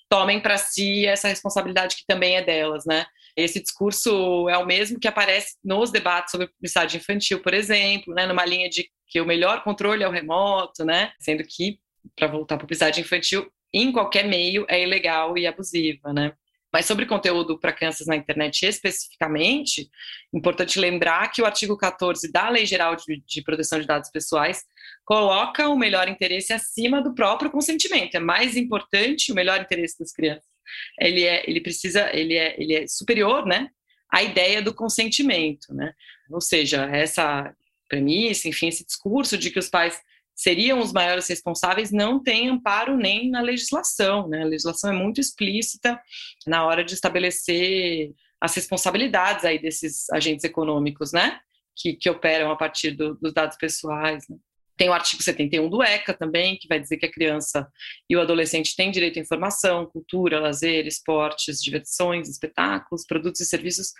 tomem 0.08 0.40
para 0.40 0.58
si 0.58 1.06
essa 1.06 1.28
responsabilidade 1.28 1.96
que 1.96 2.04
também 2.06 2.37
é 2.37 2.42
delas, 2.42 2.85
né? 2.85 3.06
Esse 3.37 3.62
discurso 3.62 4.48
é 4.48 4.58
o 4.58 4.66
mesmo 4.66 4.98
que 4.98 5.08
aparece 5.08 5.56
nos 5.64 5.90
debates 5.90 6.32
sobre 6.32 6.48
publicidade 6.48 6.96
infantil, 6.96 7.40
por 7.40 7.54
exemplo, 7.54 8.12
né, 8.12 8.26
numa 8.26 8.44
linha 8.44 8.68
de 8.68 8.90
que 9.06 9.20
o 9.20 9.26
melhor 9.26 9.62
controle 9.62 10.02
é 10.02 10.08
o 10.08 10.12
remoto, 10.12 10.85
né? 10.85 11.12
Sendo 11.20 11.44
que 11.44 11.78
para 12.16 12.26
voltar 12.26 12.56
à 12.56 12.58
publicidade 12.58 13.00
infantil, 13.00 13.48
em 13.72 13.92
qualquer 13.92 14.26
meio 14.26 14.66
é 14.68 14.82
ilegal 14.82 15.38
e 15.38 15.46
abusiva, 15.46 16.12
né? 16.12 16.32
Mas 16.72 16.87
sobre 16.87 17.04
conteúdo 17.04 17.58
para 17.58 17.72
crianças 17.72 18.06
na 18.06 18.16
internet 18.16 18.64
especificamente, 18.64 19.90
importante 20.32 20.80
lembrar 20.80 21.30
que 21.30 21.42
o 21.42 21.44
artigo 21.44 21.76
14 21.76 22.32
da 22.32 22.48
Lei 22.48 22.64
Geral 22.64 22.96
de, 22.96 23.22
de, 23.26 23.42
Proteção 23.42 23.78
de 23.78 23.87
Dados 23.87 24.11
Pessoais 24.11 24.64
coloca 25.04 25.68
o 25.68 25.76
melhor 25.76 26.08
interesse 26.08 26.52
acima 26.52 27.02
do 27.02 27.14
próprio 27.14 27.50
consentimento. 27.50 28.14
É 28.14 28.20
mais 28.20 28.56
importante 28.56 29.32
o 29.32 29.35
melhor 29.35 29.61
interesse 29.61 29.98
das 29.98 30.12
crianças. 30.12 30.50
Ele 30.98 31.24
é, 31.24 31.48
ele 31.48 31.61
precisa, 31.61 32.08
ele 32.16 32.35
é, 32.35 32.54
ele 32.58 32.74
é 32.74 32.87
superior, 32.87 33.44
né, 33.44 33.68
à 34.11 34.22
ideia 34.22 34.62
do 34.62 34.72
consentimento, 34.72 35.74
né? 35.74 35.92
Ou 36.30 36.40
seja, 36.40 36.85
essa 36.87 37.54
premissa, 37.88 38.48
enfim, 38.48 38.68
esse 38.68 38.87
discurso 38.87 39.37
de 39.37 39.50
que 39.50 39.58
os 39.58 39.68
pais 39.68 40.00
seriam 40.35 40.81
os 40.81 40.92
maiores 40.92 41.29
responsáveis 41.29 41.90
não 41.90 42.23
tem 42.23 42.49
amparo 42.49 42.97
nem 42.97 43.31
na 43.31 43.40
legislação, 43.40 44.29
né? 44.29 44.42
A 44.42 44.47
legislação 44.47 44.92
é 44.92 44.97
muito 44.97 45.21
explícita 45.21 46.01
na 46.47 46.64
hora 46.64 46.85
de 46.85 46.95
estabelecer 46.95 48.12
as 48.40 48.55
responsabilidades 48.55 49.45
aí 49.45 49.59
desses 49.59 50.11
agentes 50.11 50.45
econômicos, 50.45 51.12
né? 51.12 51.38
Que, 51.77 51.95
que 51.95 52.11
operam 52.11 52.51
a 52.51 52.57
partir 52.57 52.90
do, 52.90 53.14
dos 53.14 53.33
dados 53.33 53.57
pessoais. 53.57 54.25
Né? 54.29 54.37
Tem 54.77 54.88
o 54.88 54.92
artigo 54.92 55.23
71 55.23 55.68
do 55.68 55.83
ECA 55.83 56.12
também, 56.12 56.57
que 56.57 56.66
vai 56.66 56.81
dizer 56.81 56.97
que 56.97 57.07
a 57.07 57.11
criança 57.11 57.68
e 58.11 58.16
o 58.16 58.21
adolescente 58.21 58.75
têm 58.75 58.90
direito 58.90 59.18
à 59.18 59.23
informação, 59.23 59.87
cultura, 59.87 60.40
lazer, 60.40 60.87
esportes, 60.87 61.62
diversões, 61.62 62.29
espetáculos, 62.29 63.07
produtos 63.07 63.40
e 63.40 63.47
serviços 63.47 63.92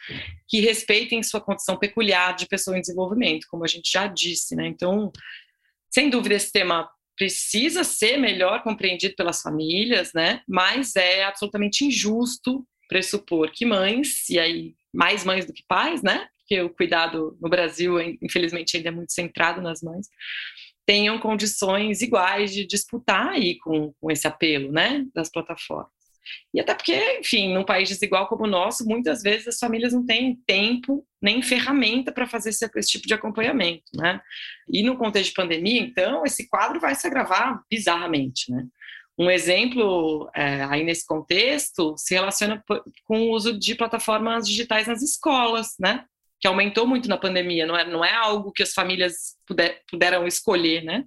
que 0.49 0.61
respeitem 0.61 1.23
sua 1.23 1.41
condição 1.41 1.79
peculiar 1.79 2.35
de 2.35 2.49
pessoa 2.49 2.77
em 2.77 2.81
desenvolvimento, 2.81 3.47
como 3.49 3.65
a 3.65 3.69
gente 3.69 3.91
já 3.93 4.07
disse, 4.07 4.57
né? 4.57 4.67
Então, 4.67 5.13
sem 5.93 6.09
dúvida, 6.09 6.35
esse 6.35 6.51
tema 6.51 6.89
precisa 7.17 7.85
ser 7.85 8.17
melhor 8.17 8.63
compreendido 8.63 9.15
pelas 9.15 9.43
famílias, 9.43 10.13
né? 10.15 10.43
Mas 10.49 10.97
é 10.97 11.25
absolutamente 11.25 11.85
injusto 11.85 12.67
pressupor 12.89 13.51
que 13.51 13.65
mães, 13.65 14.29
e 14.29 14.39
aí 14.39 14.75
mais 14.93 15.25
mães 15.25 15.47
do 15.47 15.53
que 15.53 15.63
pais, 15.69 16.03
né? 16.03 16.27
Porque 16.39 16.61
o 16.61 16.71
cuidado 16.71 17.37
no 17.41 17.49
Brasil, 17.49 18.01
infelizmente, 18.21 18.77
ainda 18.77 18.89
é 18.89 18.93
muito 18.93 19.13
centrado 19.13 19.63
nas 19.63 19.81
mães, 19.83 20.09
tenham 20.85 21.19
condições 21.19 22.03
iguais 22.03 22.53
de 22.53 22.67
disputar 22.67 23.29
aí 23.29 23.59
com, 23.59 23.93
com 24.01 24.11
esse 24.11 24.27
apelo, 24.27 24.73
né? 24.73 25.07
Das 25.15 25.31
plataformas. 25.31 26.02
E 26.55 26.61
até 26.61 26.75
porque, 26.75 27.19
enfim, 27.19 27.53
num 27.53 27.65
país 27.65 27.89
desigual 27.89 28.27
como 28.29 28.45
o 28.45 28.51
nosso, 28.51 28.87
muitas 28.87 29.23
vezes 29.23 29.49
as 29.49 29.59
famílias 29.59 29.93
não 29.93 30.05
têm 30.05 30.37
tempo 30.47 31.07
nem 31.21 31.43
ferramenta 31.43 32.13
para 32.13 32.27
fazer 32.27 32.51
esse, 32.51 32.69
esse, 32.77 32.91
tipo 32.91 33.07
de 33.07 33.15
acompanhamento, 33.15 33.85
né? 33.95 34.21
E 34.69 34.83
no 34.83 34.97
contexto 34.97 35.31
de 35.31 35.35
pandemia, 35.35 35.81
então, 35.81 36.25
esse 36.25 36.49
quadro 36.49 36.81
vai 36.81 36.95
se 36.95 37.07
agravar 37.07 37.63
bizarramente, 37.71 38.51
né? 38.51 38.67
Um 39.19 39.31
exemplo 39.31 40.31
é, 40.35 40.65
aí 40.65 40.83
nesse 40.83 41.07
contexto 41.07 41.95
se 41.97 42.15
relaciona 42.15 42.63
com 43.05 43.21
o 43.21 43.31
uso 43.31 43.59
de 43.59 43.75
plataformas 43.75 44.47
digitais 44.47 44.87
nas 44.87 45.03
escolas, 45.03 45.75
né? 45.79 46.05
Que 46.41 46.49
aumentou 46.49 46.87
muito 46.87 47.09
na 47.09 47.17
pandemia, 47.17 47.67
não 47.67 47.77
é, 47.77 47.85
não 47.85 48.05
é 48.05 48.13
algo 48.13 48.53
que 48.53 48.63
as 48.63 48.73
famílias 48.73 49.37
puder, 49.47 49.81
puderam 49.89 50.27
escolher, 50.27 50.83
né? 50.83 51.05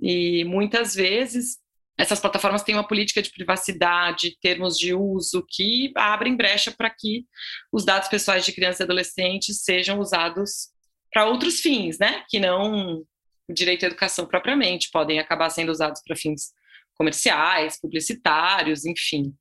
E 0.00 0.42
muitas 0.44 0.94
vezes 0.94 1.58
essas 1.96 2.20
plataformas 2.20 2.62
têm 2.62 2.74
uma 2.74 2.86
política 2.86 3.22
de 3.22 3.30
privacidade, 3.30 4.36
termos 4.40 4.76
de 4.76 4.92
uso 4.92 5.44
que 5.48 5.92
abrem 5.96 6.36
brecha 6.36 6.72
para 6.72 6.90
que 6.90 7.24
os 7.72 7.84
dados 7.84 8.08
pessoais 8.08 8.44
de 8.44 8.52
crianças 8.52 8.80
e 8.80 8.82
adolescentes 8.82 9.62
sejam 9.62 10.00
usados 10.00 10.70
para 11.12 11.26
outros 11.26 11.60
fins, 11.60 11.98
né? 11.98 12.24
Que 12.28 12.40
não 12.40 13.04
o 13.48 13.52
direito 13.52 13.84
à 13.84 13.86
educação 13.86 14.26
propriamente, 14.26 14.90
podem 14.90 15.18
acabar 15.18 15.50
sendo 15.50 15.70
usados 15.70 16.02
para 16.04 16.16
fins 16.16 16.52
comerciais, 16.94 17.78
publicitários, 17.80 18.84
enfim. 18.84 19.34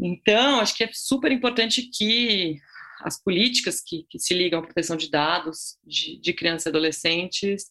Então, 0.00 0.60
acho 0.60 0.74
que 0.76 0.84
é 0.84 0.90
super 0.92 1.30
importante 1.32 1.90
que 1.92 2.56
as 3.00 3.20
políticas 3.22 3.82
que, 3.84 4.06
que 4.08 4.18
se 4.18 4.32
ligam 4.32 4.60
à 4.60 4.62
proteção 4.62 4.96
de 4.96 5.10
dados 5.10 5.76
de, 5.84 6.20
de 6.20 6.32
crianças 6.32 6.66
e 6.66 6.68
adolescentes 6.68 7.64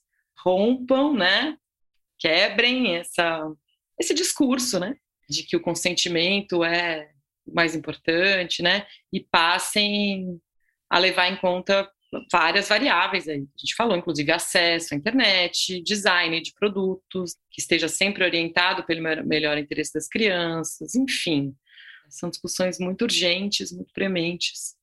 rompam, 0.43 1.13
né, 1.13 1.57
quebrem 2.19 2.95
essa, 2.97 3.49
esse 4.01 4.13
discurso, 4.13 4.79
né, 4.79 4.95
de 5.29 5.43
que 5.43 5.55
o 5.55 5.61
consentimento 5.61 6.63
é 6.63 7.09
mais 7.47 7.75
importante, 7.75 8.61
né, 8.61 8.85
e 9.13 9.19
passem 9.19 10.39
a 10.89 10.99
levar 10.99 11.27
em 11.31 11.37
conta 11.37 11.89
várias 12.31 12.67
variáveis 12.67 13.27
aí. 13.27 13.37
A 13.37 13.59
gente 13.59 13.75
falou, 13.75 13.95
inclusive, 13.95 14.31
acesso 14.31 14.93
à 14.93 14.97
internet, 14.97 15.81
design 15.81 16.41
de 16.41 16.53
produtos, 16.53 17.35
que 17.49 17.61
esteja 17.61 17.87
sempre 17.87 18.23
orientado 18.23 18.83
pelo 18.83 19.01
melhor 19.25 19.57
interesse 19.57 19.93
das 19.93 20.07
crianças, 20.07 20.93
enfim. 20.95 21.55
São 22.09 22.29
discussões 22.29 22.77
muito 22.77 23.03
urgentes, 23.03 23.71
muito 23.71 23.93
prementes. 23.93 24.75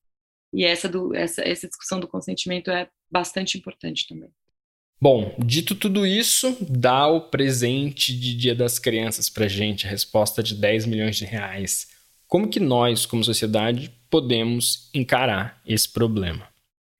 E 0.54 0.64
essa, 0.64 0.88
do, 0.88 1.14
essa, 1.14 1.42
essa 1.46 1.68
discussão 1.68 2.00
do 2.00 2.08
consentimento 2.08 2.70
é 2.70 2.88
bastante 3.10 3.58
importante 3.58 4.06
também. 4.08 4.30
Bom, 5.00 5.32
dito 5.38 5.76
tudo 5.76 6.04
isso, 6.04 6.56
dá 6.60 7.06
o 7.06 7.20
presente 7.20 8.12
de 8.18 8.34
Dia 8.34 8.54
das 8.54 8.80
Crianças 8.80 9.30
para 9.30 9.46
gente, 9.46 9.86
a 9.86 9.90
resposta 9.90 10.42
de 10.42 10.56
10 10.56 10.86
milhões 10.86 11.16
de 11.16 11.24
reais. 11.24 11.86
Como 12.26 12.48
que 12.48 12.58
nós, 12.58 13.06
como 13.06 13.22
sociedade, 13.22 13.94
podemos 14.10 14.90
encarar 14.92 15.62
esse 15.64 15.88
problema? 15.88 16.48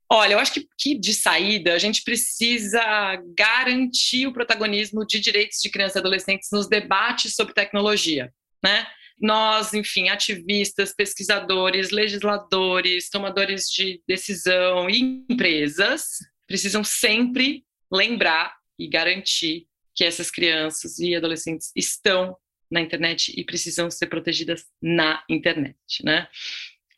Olha, 0.08 0.34
eu 0.34 0.38
acho 0.38 0.54
que, 0.54 0.68
que, 0.78 0.94
de 0.94 1.12
saída 1.12 1.74
a 1.74 1.78
gente 1.78 2.02
precisa 2.04 2.80
garantir 3.36 4.28
o 4.28 4.32
protagonismo 4.32 5.04
de 5.04 5.18
direitos 5.18 5.58
de 5.60 5.68
crianças 5.68 5.96
e 5.96 5.98
adolescentes 5.98 6.48
nos 6.52 6.68
debates 6.68 7.34
sobre 7.34 7.52
tecnologia, 7.52 8.32
né? 8.62 8.86
Nós, 9.20 9.74
enfim, 9.74 10.08
ativistas, 10.08 10.94
pesquisadores, 10.94 11.90
legisladores, 11.90 13.10
tomadores 13.10 13.64
de 13.68 14.00
decisão 14.06 14.88
e 14.88 15.24
empresas 15.28 16.04
precisam 16.46 16.82
sempre 16.84 17.64
lembrar 17.92 18.54
e 18.78 18.88
garantir 18.88 19.66
que 19.94 20.04
essas 20.04 20.30
crianças 20.30 20.98
e 20.98 21.14
adolescentes 21.14 21.72
estão 21.74 22.36
na 22.70 22.80
internet 22.80 23.32
e 23.36 23.44
precisam 23.44 23.90
ser 23.90 24.06
protegidas 24.06 24.64
na 24.80 25.24
internet, 25.28 25.76
né? 26.04 26.28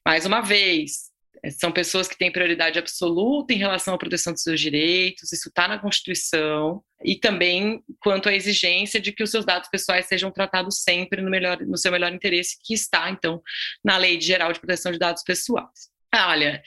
Mais 0.04 0.26
uma 0.26 0.40
vez, 0.40 1.10
são 1.58 1.72
pessoas 1.72 2.08
que 2.08 2.18
têm 2.18 2.30
prioridade 2.30 2.78
absoluta 2.78 3.54
em 3.54 3.56
relação 3.56 3.94
à 3.94 3.98
proteção 3.98 4.32
dos 4.32 4.42
seus 4.42 4.60
direitos, 4.60 5.32
isso 5.32 5.48
está 5.48 5.66
na 5.66 5.78
Constituição, 5.78 6.82
e 7.02 7.16
também 7.16 7.82
quanto 8.00 8.28
à 8.28 8.34
exigência 8.34 9.00
de 9.00 9.12
que 9.12 9.22
os 9.22 9.30
seus 9.30 9.44
dados 9.44 9.70
pessoais 9.70 10.06
sejam 10.06 10.30
tratados 10.30 10.82
sempre 10.82 11.22
no, 11.22 11.30
melhor, 11.30 11.58
no 11.60 11.78
seu 11.78 11.90
melhor 11.92 12.12
interesse, 12.12 12.58
que 12.62 12.74
está, 12.74 13.10
então, 13.10 13.40
na 13.82 13.96
Lei 13.96 14.20
Geral 14.20 14.52
de 14.52 14.60
Proteção 14.60 14.92
de 14.92 14.98
Dados 14.98 15.22
Pessoais. 15.22 15.90
Ah, 16.12 16.28
olha, 16.30 16.62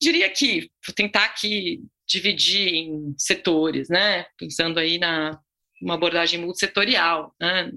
diria 0.00 0.28
que, 0.28 0.70
vou 0.86 0.94
tentar 0.94 1.24
aqui 1.24 1.80
dividir 2.12 2.68
em 2.68 3.14
setores, 3.18 3.88
né? 3.88 4.26
Pensando 4.38 4.78
aí 4.78 4.98
na 4.98 5.40
uma 5.82 5.94
abordagem 5.94 6.40
multissetorial, 6.40 7.34
né? 7.40 7.70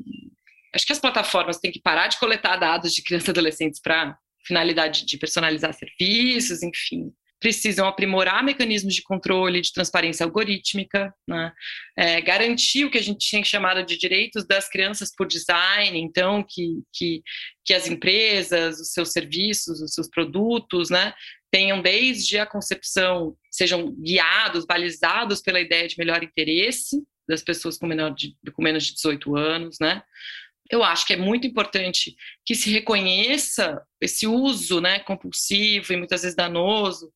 Acho 0.74 0.86
que 0.86 0.94
as 0.94 1.00
plataformas 1.00 1.58
têm 1.58 1.72
que 1.72 1.82
parar 1.82 2.08
de 2.08 2.20
coletar 2.20 2.58
dados 2.58 2.94
de 2.94 3.02
crianças 3.02 3.30
e 3.30 3.32
adolescentes 3.32 3.82
para 3.82 4.16
finalidade 4.46 5.06
de 5.06 5.18
personalizar 5.18 5.74
serviços, 5.74 6.62
enfim. 6.62 7.12
Precisam 7.40 7.88
aprimorar 7.88 8.44
mecanismos 8.44 8.94
de 8.94 9.02
controle, 9.02 9.62
de 9.62 9.72
transparência 9.72 10.26
algorítmica, 10.26 11.14
né? 11.28 11.52
é, 11.98 12.22
garantir 12.22 12.86
o 12.86 12.92
que 12.92 12.98
a 12.98 13.02
gente 13.02 13.28
tinha 13.28 13.44
chamado 13.44 13.86
de 13.86 13.98
direitos 13.98 14.46
das 14.46 14.70
crianças 14.70 15.14
por 15.16 15.28
design, 15.28 15.98
então, 16.00 16.46
que, 16.48 16.82
que, 16.94 17.22
que 17.64 17.74
as 17.74 17.88
empresas, 17.88 18.80
os 18.80 18.92
seus 18.92 19.12
serviços, 19.12 19.82
os 19.82 19.94
seus 19.94 20.10
produtos, 20.10 20.90
né, 20.90 21.14
tenham 21.56 21.82
desde 21.82 22.38
a 22.38 22.46
concepção, 22.46 23.34
sejam 23.50 23.96
guiados, 23.96 24.66
balizados 24.66 25.42
pela 25.42 25.62
ideia 25.62 25.88
de 25.88 25.98
melhor 25.98 26.22
interesse 26.22 27.02
das 27.26 27.42
pessoas 27.42 27.78
com, 27.78 27.88
menor 27.88 28.14
de, 28.14 28.36
com 28.52 28.62
menos 28.62 28.84
de 28.84 28.94
18 28.96 29.38
anos, 29.38 29.78
né? 29.80 30.04
eu 30.70 30.84
acho 30.84 31.08
que 31.08 31.14
é 31.14 31.18
muito 31.18 31.48
importante 31.48 32.14
que 32.46 32.56
se 32.56 32.70
reconheça 32.70 33.82
esse 34.02 34.28
uso 34.28 34.82
né, 34.82 35.00
compulsivo 35.00 35.94
e 35.94 35.96
muitas 35.96 36.24
vezes 36.24 36.36
danoso 36.36 37.14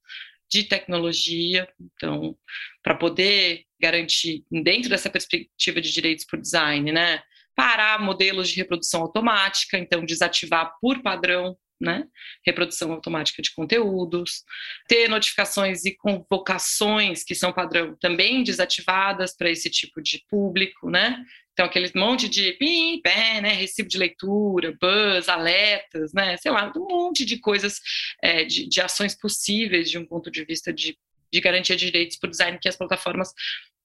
de 0.50 0.64
tecnologia, 0.64 1.68
então, 1.78 2.34
para 2.82 2.96
poder 2.96 3.66
garantir, 3.78 4.46
dentro 4.50 4.90
dessa 4.90 5.10
perspectiva 5.10 5.82
de 5.82 5.92
direitos 5.92 6.26
por 6.26 6.40
design, 6.40 6.94
né, 6.94 7.22
parar 7.54 8.00
modelos 8.00 8.48
de 8.48 8.56
reprodução 8.56 9.02
automática, 9.02 9.78
então, 9.78 10.06
desativar 10.06 10.72
por 10.80 11.02
padrão 11.02 11.58
né? 11.80 12.06
Reprodução 12.46 12.92
automática 12.92 13.42
de 13.42 13.52
conteúdos, 13.54 14.44
ter 14.88 15.08
notificações 15.08 15.86
e 15.86 15.96
convocações 15.96 17.24
que 17.24 17.34
são 17.34 17.54
padrão 17.54 17.96
também 18.00 18.44
desativadas 18.44 19.36
para 19.36 19.50
esse 19.50 19.70
tipo 19.70 20.02
de 20.02 20.24
público, 20.30 20.90
né? 20.90 21.24
Então, 21.54 21.66
aquele 21.66 21.92
monte 21.96 22.30
de 22.30 22.54
pim, 22.54 23.02
pé, 23.02 23.42
né? 23.42 23.54
Recibo 23.54 23.90
de 23.90 23.98
leitura, 23.98 24.78
buzz, 24.80 25.28
alertas, 25.28 26.14
né? 26.14 26.38
Sei 26.38 26.52
lá, 26.52 26.72
um 26.76 26.88
monte 26.88 27.26
de 27.26 27.38
coisas, 27.38 27.80
é, 28.24 28.44
de, 28.46 28.68
de 28.68 28.82
ações 28.82 29.16
possíveis 29.16 29.90
de 29.90 29.98
um 29.98 30.06
ponto 30.06 30.32
de 30.32 30.46
vista 30.46 30.72
de, 30.72 30.98
de 31.32 31.42
garantia 31.42 31.76
de 31.76 31.86
direitos 31.86 32.18
por 32.18 32.30
design 32.30 32.58
que 32.62 32.70
as 32.70 32.78
plataformas 32.78 33.34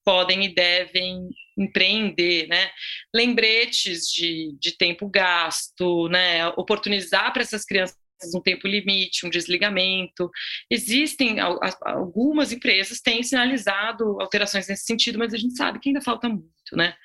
podem 0.05 0.45
e 0.45 0.53
devem 0.53 1.27
empreender, 1.57 2.47
né? 2.47 2.69
Lembretes 3.15 4.11
de, 4.11 4.53
de 4.59 4.77
tempo 4.77 5.07
gasto, 5.07 6.09
né? 6.09 6.47
Oportunizar 6.49 7.31
para 7.31 7.41
essas 7.41 7.63
crianças 7.63 7.95
um 8.33 8.41
tempo 8.41 8.67
limite, 8.67 9.25
um 9.25 9.29
desligamento. 9.29 10.29
Existem 10.69 11.37
algumas 11.81 12.51
empresas 12.51 12.99
têm 12.99 13.23
sinalizado 13.23 14.19
alterações 14.21 14.67
nesse 14.67 14.83
sentido, 14.83 15.19
mas 15.19 15.33
a 15.33 15.37
gente 15.37 15.55
sabe 15.55 15.79
que 15.79 15.89
ainda 15.89 16.01
falta 16.01 16.27
muito, 16.27 16.45
né? 16.73 16.95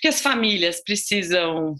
Que 0.00 0.08
as 0.08 0.20
famílias 0.20 0.82
precisam 0.82 1.76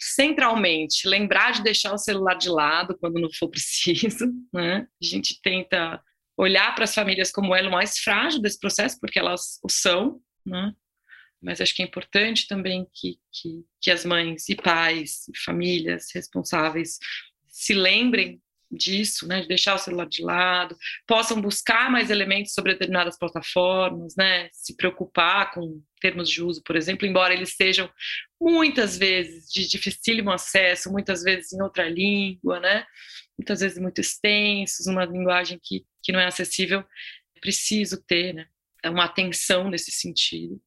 centralmente 0.00 1.06
lembrar 1.06 1.52
de 1.52 1.62
deixar 1.62 1.92
o 1.92 1.98
celular 1.98 2.34
de 2.34 2.48
lado 2.48 2.96
quando 2.98 3.20
não 3.20 3.28
for 3.38 3.48
preciso, 3.48 4.26
né? 4.52 4.86
A 5.02 5.04
gente 5.04 5.40
tenta 5.42 6.02
olhar 6.36 6.74
para 6.74 6.84
as 6.84 6.94
famílias 6.94 7.30
como 7.30 7.54
elo 7.54 7.70
mais 7.70 7.98
frágil 7.98 8.40
desse 8.40 8.58
processo, 8.58 8.98
porque 8.98 9.18
elas 9.18 9.58
o 9.62 9.68
são, 9.68 10.20
né? 10.46 10.72
Mas 11.42 11.60
acho 11.60 11.74
que 11.74 11.82
é 11.82 11.86
importante 11.86 12.46
também 12.46 12.86
que, 12.92 13.18
que, 13.32 13.64
que 13.80 13.90
as 13.90 14.04
mães 14.04 14.48
e 14.48 14.54
pais, 14.54 15.26
e 15.28 15.38
famílias 15.38 16.08
responsáveis 16.14 16.98
se 17.48 17.74
lembrem 17.74 18.40
disso, 18.70 19.26
né, 19.26 19.40
de 19.40 19.48
deixar 19.48 19.74
o 19.74 19.78
celular 19.78 20.06
de 20.06 20.22
lado, 20.22 20.76
possam 21.06 21.40
buscar 21.40 21.90
mais 21.90 22.08
elementos 22.08 22.52
sobre 22.52 22.72
determinadas 22.72 23.18
plataformas, 23.18 24.14
né, 24.16 24.48
se 24.52 24.76
preocupar 24.76 25.52
com 25.52 25.82
termos 26.00 26.30
de 26.30 26.42
uso, 26.42 26.62
por 26.62 26.76
exemplo, 26.76 27.06
embora 27.06 27.34
eles 27.34 27.54
sejam 27.56 27.90
muitas 28.40 28.96
vezes 28.96 29.50
de 29.50 29.66
dificílimo 29.66 30.30
acesso, 30.30 30.90
muitas 30.90 31.22
vezes 31.22 31.52
em 31.52 31.60
outra 31.60 31.88
língua, 31.88 32.60
né, 32.60 32.86
muitas 33.36 33.60
vezes 33.60 33.78
muito 33.78 34.00
extensos, 34.00 34.86
uma 34.86 35.04
linguagem 35.04 35.58
que, 35.60 35.84
que 36.02 36.12
não 36.12 36.20
é 36.20 36.26
acessível, 36.26 36.80
é 37.36 37.40
preciso 37.40 38.02
ter, 38.06 38.34
né, 38.34 38.46
uma 38.86 39.04
atenção 39.04 39.68
nesse 39.68 39.90
sentido. 39.90 40.60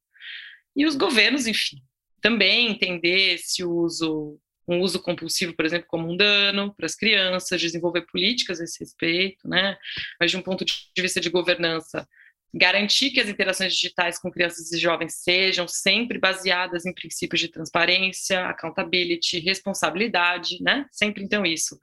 E 0.76 0.86
os 0.86 0.96
governos, 0.96 1.46
enfim, 1.46 1.76
também 2.20 2.70
entender 2.70 3.38
se 3.38 3.62
o 3.64 3.70
uso 3.70 4.38
um 4.66 4.80
uso 4.80 5.00
compulsivo, 5.00 5.54
por 5.54 5.64
exemplo, 5.64 5.86
como 5.86 6.10
um 6.10 6.16
dano 6.16 6.74
para 6.74 6.86
as 6.86 6.94
crianças, 6.94 7.60
desenvolver 7.60 8.06
políticas 8.06 8.60
a 8.60 8.64
esse 8.64 8.80
respeito, 8.80 9.46
né? 9.46 9.76
Mas 10.18 10.30
de 10.30 10.36
um 10.36 10.42
ponto 10.42 10.64
de 10.64 11.02
vista 11.02 11.20
de 11.20 11.28
governança, 11.28 12.08
garantir 12.54 13.10
que 13.10 13.20
as 13.20 13.28
interações 13.28 13.74
digitais 13.74 14.18
com 14.18 14.30
crianças 14.30 14.72
e 14.72 14.78
jovens 14.78 15.16
sejam 15.22 15.66
sempre 15.66 16.18
baseadas 16.18 16.86
em 16.86 16.94
princípios 16.94 17.40
de 17.40 17.48
transparência, 17.48 18.46
accountability, 18.46 19.40
responsabilidade, 19.40 20.62
né? 20.62 20.86
Sempre 20.92 21.24
então 21.24 21.44
isso, 21.44 21.78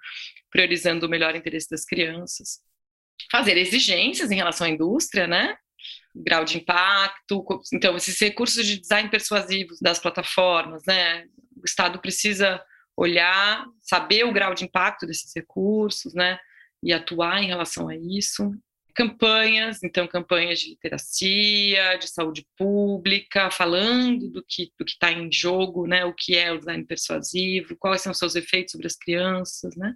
priorizando 0.50 1.06
o 1.06 1.10
melhor 1.10 1.36
interesse 1.36 1.70
das 1.70 1.86
crianças. 1.86 2.62
Fazer 3.32 3.58
exigências 3.58 4.32
em 4.32 4.36
relação 4.36 4.66
à 4.66 4.70
indústria, 4.70 5.28
né? 5.28 5.56
Grau 6.16 6.44
de 6.44 6.58
impacto, 6.58 7.46
então 7.74 7.96
esses 7.96 8.20
recursos 8.20 8.66
de 8.66 8.80
design 8.80 9.10
persuasivo 9.10 9.74
das 9.82 10.00
plataformas, 10.00 10.84
né? 10.86 11.26
O 11.56 11.66
Estado 11.66 12.00
precisa 12.00 12.62
olhar, 12.96 13.66
saber 13.82 14.26
o 14.26 14.34
grau 14.34 14.54
de 14.54 14.66
impacto 14.66 15.06
desses 15.06 15.32
recursos, 15.36 16.14
né, 16.14 16.38
e 16.84 16.94
atuar 16.94 17.42
em 17.42 17.48
relação 17.48 17.88
a 17.88 17.96
isso. 17.96 18.52
Campanhas, 18.94 19.82
então 19.84 20.06
campanhas 20.06 20.60
de 20.60 20.72
literacia, 20.72 21.98
de 21.98 22.08
saúde 22.10 22.46
pública, 22.58 23.50
falando 23.50 24.30
do 24.30 24.44
que 24.46 24.72
do 24.78 24.86
está 24.86 25.12
em 25.12 25.32
jogo, 25.32 25.88
né, 25.88 26.04
o 26.04 26.14
que 26.14 26.36
é 26.36 26.52
o 26.52 26.58
design 26.58 26.86
persuasivo, 26.86 27.78
quais 27.78 28.02
são 28.02 28.12
os 28.12 28.18
seus 28.18 28.36
efeitos 28.36 28.74
sobre 28.74 28.88
as 28.88 28.96
crianças, 28.96 29.76
né. 29.78 29.96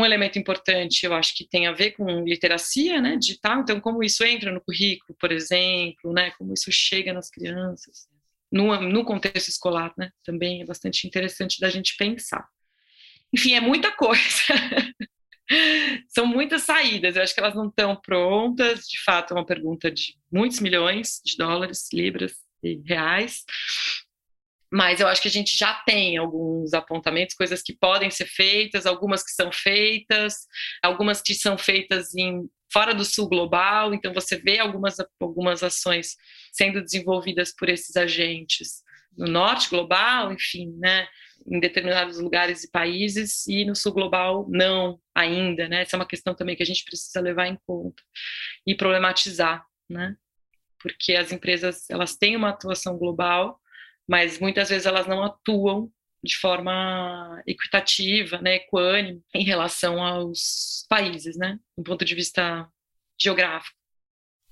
Um 0.00 0.04
elemento 0.04 0.38
importante, 0.38 1.04
eu 1.04 1.12
acho 1.12 1.34
que 1.36 1.46
tem 1.46 1.66
a 1.66 1.72
ver 1.72 1.92
com 1.92 2.24
literacia, 2.24 3.00
né, 3.00 3.16
digital. 3.16 3.60
Então, 3.60 3.80
como 3.80 4.02
isso 4.02 4.24
entra 4.24 4.50
no 4.50 4.60
currículo, 4.60 5.16
por 5.20 5.30
exemplo, 5.30 6.12
né, 6.12 6.30
como 6.38 6.54
isso 6.54 6.72
chega 6.72 7.12
nas 7.12 7.28
crianças 7.28 8.08
no, 8.50 8.80
no 8.80 9.04
contexto 9.04 9.48
escolar, 9.48 9.92
né? 9.96 10.10
Também 10.24 10.62
é 10.62 10.64
bastante 10.64 11.06
interessante 11.06 11.60
da 11.60 11.70
gente 11.70 11.96
pensar. 11.96 12.46
Enfim, 13.32 13.54
é 13.54 13.60
muita 13.60 13.92
coisa. 13.92 14.20
São 16.08 16.26
muitas 16.26 16.62
saídas, 16.62 17.16
eu 17.16 17.22
acho 17.22 17.34
que 17.34 17.40
elas 17.40 17.54
não 17.54 17.68
estão 17.68 17.96
prontas. 17.96 18.86
De 18.88 19.02
fato, 19.02 19.32
é 19.32 19.36
uma 19.36 19.46
pergunta 19.46 19.90
de 19.90 20.16
muitos 20.32 20.60
milhões 20.60 21.20
de 21.24 21.36
dólares, 21.36 21.88
libras 21.92 22.34
e 22.62 22.80
reais. 22.86 23.44
Mas 24.72 25.00
eu 25.00 25.08
acho 25.08 25.20
que 25.20 25.28
a 25.28 25.32
gente 25.32 25.56
já 25.56 25.74
tem 25.84 26.16
alguns 26.16 26.72
apontamentos, 26.72 27.34
coisas 27.34 27.62
que 27.62 27.76
podem 27.76 28.10
ser 28.10 28.26
feitas, 28.26 28.86
algumas 28.86 29.22
que 29.22 29.32
são 29.32 29.50
feitas, 29.50 30.46
algumas 30.82 31.20
que 31.20 31.34
são 31.34 31.58
feitas 31.58 32.14
em 32.14 32.48
fora 32.72 32.94
do 32.94 33.04
sul 33.04 33.28
global, 33.28 33.92
então 33.92 34.14
você 34.14 34.36
vê 34.36 34.58
algumas, 34.58 34.96
algumas 35.18 35.62
ações 35.62 36.16
sendo 36.52 36.80
desenvolvidas 36.80 37.52
por 37.52 37.68
esses 37.68 37.96
agentes 37.96 38.82
no 39.16 39.26
norte 39.26 39.68
global, 39.68 40.32
enfim, 40.32 40.72
né, 40.78 41.08
em 41.46 41.58
determinados 41.58 42.18
lugares 42.18 42.64
e 42.64 42.70
países, 42.70 43.46
e 43.48 43.64
no 43.64 43.74
sul 43.74 43.92
global 43.92 44.46
não 44.48 45.00
ainda, 45.14 45.68
né, 45.68 45.82
essa 45.82 45.96
é 45.96 45.98
uma 45.98 46.06
questão 46.06 46.34
também 46.34 46.54
que 46.54 46.62
a 46.62 46.66
gente 46.66 46.84
precisa 46.84 47.20
levar 47.20 47.48
em 47.48 47.58
conta 47.66 48.02
e 48.66 48.74
problematizar, 48.74 49.64
né, 49.88 50.16
porque 50.78 51.14
as 51.14 51.32
empresas, 51.32 51.90
elas 51.90 52.16
têm 52.16 52.36
uma 52.36 52.50
atuação 52.50 52.96
global, 52.96 53.59
mas 54.10 54.40
muitas 54.40 54.68
vezes 54.68 54.86
elas 54.86 55.06
não 55.06 55.22
atuam 55.22 55.88
de 56.22 56.36
forma 56.36 57.40
equitativa, 57.46 58.42
né, 58.42 58.56
equânime 58.56 59.22
em 59.32 59.44
relação 59.44 60.02
aos 60.02 60.84
países, 60.88 61.36
né, 61.36 61.60
do 61.78 61.84
ponto 61.84 62.04
de 62.04 62.12
vista 62.12 62.68
geográfico. 63.18 63.78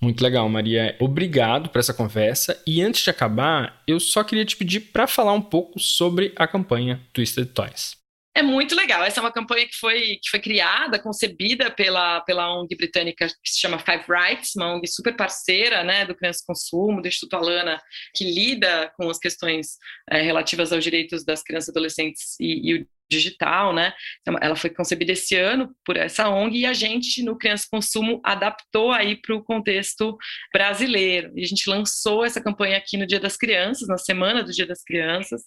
Muito 0.00 0.22
legal, 0.22 0.48
Maria. 0.48 0.96
Obrigado 1.00 1.70
por 1.70 1.80
essa 1.80 1.92
conversa. 1.92 2.62
E 2.64 2.80
antes 2.80 3.02
de 3.02 3.10
acabar, 3.10 3.82
eu 3.84 3.98
só 3.98 4.22
queria 4.22 4.44
te 4.44 4.56
pedir 4.56 4.92
para 4.92 5.08
falar 5.08 5.32
um 5.32 5.42
pouco 5.42 5.80
sobre 5.80 6.32
a 6.36 6.46
campanha 6.46 7.04
Twisted 7.12 7.46
Toys. 7.46 7.97
É 8.34 8.42
muito 8.42 8.76
legal. 8.76 9.02
Essa 9.02 9.18
é 9.18 9.22
uma 9.22 9.32
campanha 9.32 9.66
que 9.66 9.74
foi, 9.74 10.16
que 10.22 10.30
foi 10.30 10.38
criada, 10.38 10.98
concebida 10.98 11.70
pela, 11.70 12.20
pela 12.20 12.54
ONG 12.54 12.76
britânica 12.76 13.26
que 13.26 13.50
se 13.50 13.58
chama 13.58 13.78
Five 13.78 14.04
Rights, 14.08 14.54
uma 14.54 14.74
ONG 14.74 14.86
super 14.86 15.16
parceira 15.16 15.82
né, 15.82 16.04
do 16.04 16.14
Criança 16.14 16.44
Consumo, 16.46 17.02
do 17.02 17.08
Instituto 17.08 17.34
Alana, 17.34 17.80
que 18.14 18.24
lida 18.24 18.92
com 18.96 19.10
as 19.10 19.18
questões 19.18 19.76
é, 20.08 20.20
relativas 20.20 20.72
aos 20.72 20.84
direitos 20.84 21.24
das 21.24 21.42
crianças 21.42 21.68
e 21.68 21.70
adolescentes 21.72 22.36
e, 22.38 22.70
e 22.70 22.74
o 22.76 22.86
digital, 23.10 23.72
né? 23.72 23.92
Então, 24.20 24.36
ela 24.40 24.54
foi 24.54 24.70
concebida 24.70 25.12
esse 25.12 25.34
ano 25.34 25.74
por 25.84 25.96
essa 25.96 26.28
ONG 26.28 26.58
e 26.58 26.66
a 26.66 26.72
gente 26.72 27.22
no 27.22 27.36
Criança 27.36 27.66
Consumo 27.70 28.20
adaptou 28.22 28.92
aí 28.92 29.16
para 29.16 29.34
o 29.34 29.42
contexto 29.42 30.16
brasileiro. 30.52 31.32
E 31.34 31.42
a 31.42 31.46
gente 31.46 31.68
lançou 31.68 32.24
essa 32.24 32.40
campanha 32.40 32.76
aqui 32.76 32.96
no 32.96 33.06
Dia 33.06 33.18
das 33.18 33.36
Crianças, 33.36 33.88
na 33.88 33.98
semana 33.98 34.44
do 34.44 34.52
Dia 34.52 34.66
das 34.66 34.82
Crianças. 34.84 35.42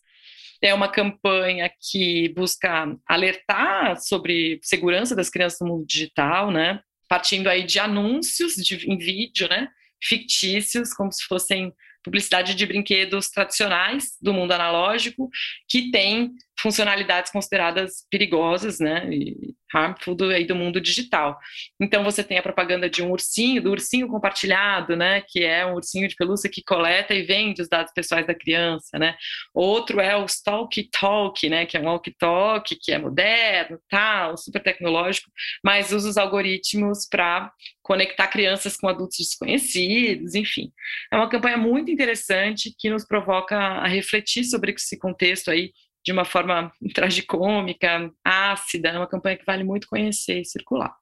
É 0.61 0.73
uma 0.73 0.87
campanha 0.87 1.71
que 1.79 2.29
busca 2.29 2.95
alertar 3.07 3.99
sobre 3.99 4.59
segurança 4.61 5.15
das 5.15 5.29
crianças 5.29 5.59
no 5.61 5.67
mundo 5.67 5.85
digital, 5.85 6.51
né? 6.51 6.81
Partindo 7.09 7.47
aí 7.47 7.63
de 7.63 7.79
anúncios 7.79 8.53
de, 8.53 8.87
em 8.89 8.97
vídeo, 8.97 9.49
né? 9.49 9.67
Fictícios, 10.03 10.93
como 10.93 11.11
se 11.11 11.23
fossem 11.25 11.73
publicidade 12.03 12.55
de 12.55 12.65
brinquedos 12.65 13.29
tradicionais 13.29 14.17
do 14.21 14.33
mundo 14.33 14.51
analógico, 14.51 15.29
que 15.67 15.91
tem 15.91 16.31
funcionalidades 16.61 17.31
consideradas 17.31 18.05
perigosas, 18.09 18.79
né, 18.79 19.07
e 19.09 19.55
harmful 19.73 20.13
do, 20.13 20.25
aí 20.25 20.45
do 20.45 20.55
mundo 20.55 20.81
digital. 20.81 21.39
Então 21.79 22.03
você 22.03 22.23
tem 22.23 22.37
a 22.37 22.43
propaganda 22.43 22.89
de 22.89 23.01
um 23.01 23.11
ursinho, 23.11 23.61
do 23.61 23.71
ursinho 23.71 24.07
compartilhado, 24.07 24.95
né, 24.95 25.23
que 25.27 25.43
é 25.43 25.65
um 25.65 25.75
ursinho 25.75 26.07
de 26.07 26.15
pelúcia 26.15 26.49
que 26.49 26.61
coleta 26.63 27.13
e 27.13 27.23
vende 27.23 27.61
os 27.61 27.69
dados 27.69 27.91
pessoais 27.93 28.27
da 28.27 28.35
criança, 28.35 28.99
né. 28.99 29.15
Outro 29.53 29.99
é 29.99 30.15
o 30.15 30.25
Stalk 30.25 30.89
Talk, 30.91 31.49
né, 31.49 31.65
que 31.65 31.77
é 31.77 31.79
um 31.79 31.85
walkie-talkie, 31.85 32.77
que 32.79 32.91
é 32.91 32.99
moderno, 32.99 33.79
tal, 33.89 34.37
super 34.37 34.61
tecnológico, 34.61 35.31
mas 35.63 35.91
usa 35.91 36.09
os 36.09 36.17
algoritmos 36.17 37.07
para 37.09 37.51
conectar 37.81 38.27
crianças 38.27 38.77
com 38.77 38.87
adultos 38.87 39.17
desconhecidos, 39.17 40.35
enfim. 40.35 40.71
É 41.11 41.15
uma 41.15 41.29
campanha 41.29 41.57
muito 41.57 41.89
interessante 41.91 42.73
que 42.77 42.89
nos 42.89 43.05
provoca 43.05 43.57
a 43.57 43.87
refletir 43.87 44.43
sobre 44.43 44.71
esse 44.71 44.97
contexto 44.99 45.49
aí 45.49 45.71
de 46.05 46.11
uma 46.11 46.25
forma 46.25 46.71
tragicômica, 46.93 48.11
ácida, 48.23 48.89
é 48.89 48.97
uma 48.97 49.07
campanha 49.07 49.37
que 49.37 49.45
vale 49.45 49.63
muito 49.63 49.87
conhecer 49.87 50.41
e 50.41 50.45
circular. 50.45 50.95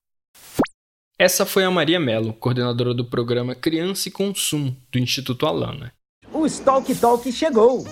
Essa 1.17 1.45
foi 1.45 1.65
a 1.65 1.71
Maria 1.71 1.99
Mello, 1.99 2.33
coordenadora 2.33 2.93
do 2.93 3.03
programa 3.03 3.53
Criança 3.53 4.07
e 4.07 4.11
Consumo 4.11 4.75
do 4.89 4.97
Instituto 4.97 5.45
Alana. 5.45 5.91
O 6.31 6.45
Stalk 6.45 6.93
Talk 6.95 7.29
chegou! 7.31 7.85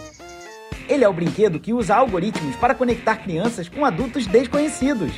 Ele 0.88 1.04
é 1.04 1.10
o 1.10 1.14
brinquedo 1.14 1.60
que 1.60 1.74
usa 1.74 1.96
algoritmos 1.96 2.56
para 2.56 2.74
conectar 2.74 3.18
crianças 3.18 3.68
com 3.68 3.84
adultos 3.84 4.26
desconhecidos. 4.26 5.12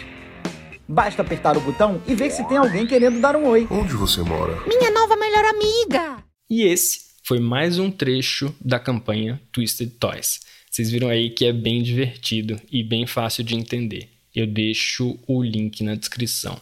Basta 0.88 1.22
apertar 1.22 1.56
o 1.56 1.62
botão 1.62 2.02
e 2.08 2.16
ver 2.16 2.32
se 2.32 2.44
tem 2.48 2.58
alguém 2.58 2.88
querendo 2.88 3.22
dar 3.22 3.36
um 3.36 3.46
oi. 3.46 3.68
Onde 3.70 3.94
você 3.94 4.24
mora? 4.24 4.60
Minha 4.66 4.90
nova 4.90 5.16
melhor 5.16 5.46
amiga! 5.46 6.24
E 6.50 6.64
esse 6.64 7.10
foi 7.24 7.40
mais 7.40 7.78
um 7.78 7.92
trecho 7.92 8.56
da 8.60 8.80
campanha 8.80 9.40
Twisted 9.52 9.92
Toys. 10.00 10.40
Vocês 10.70 10.92
viram 10.92 11.10
aí 11.10 11.30
que 11.30 11.46
é 11.46 11.54
bem 11.54 11.82
divertido 11.82 12.60
e 12.72 12.84
bem 12.84 13.08
fácil 13.08 13.44
de 13.44 13.56
entender. 13.56 14.10
Eu 14.36 14.46
deixo 14.46 15.18
o 15.28 15.42
link 15.42 15.84
na 15.84 15.96
descrição. 15.96 16.60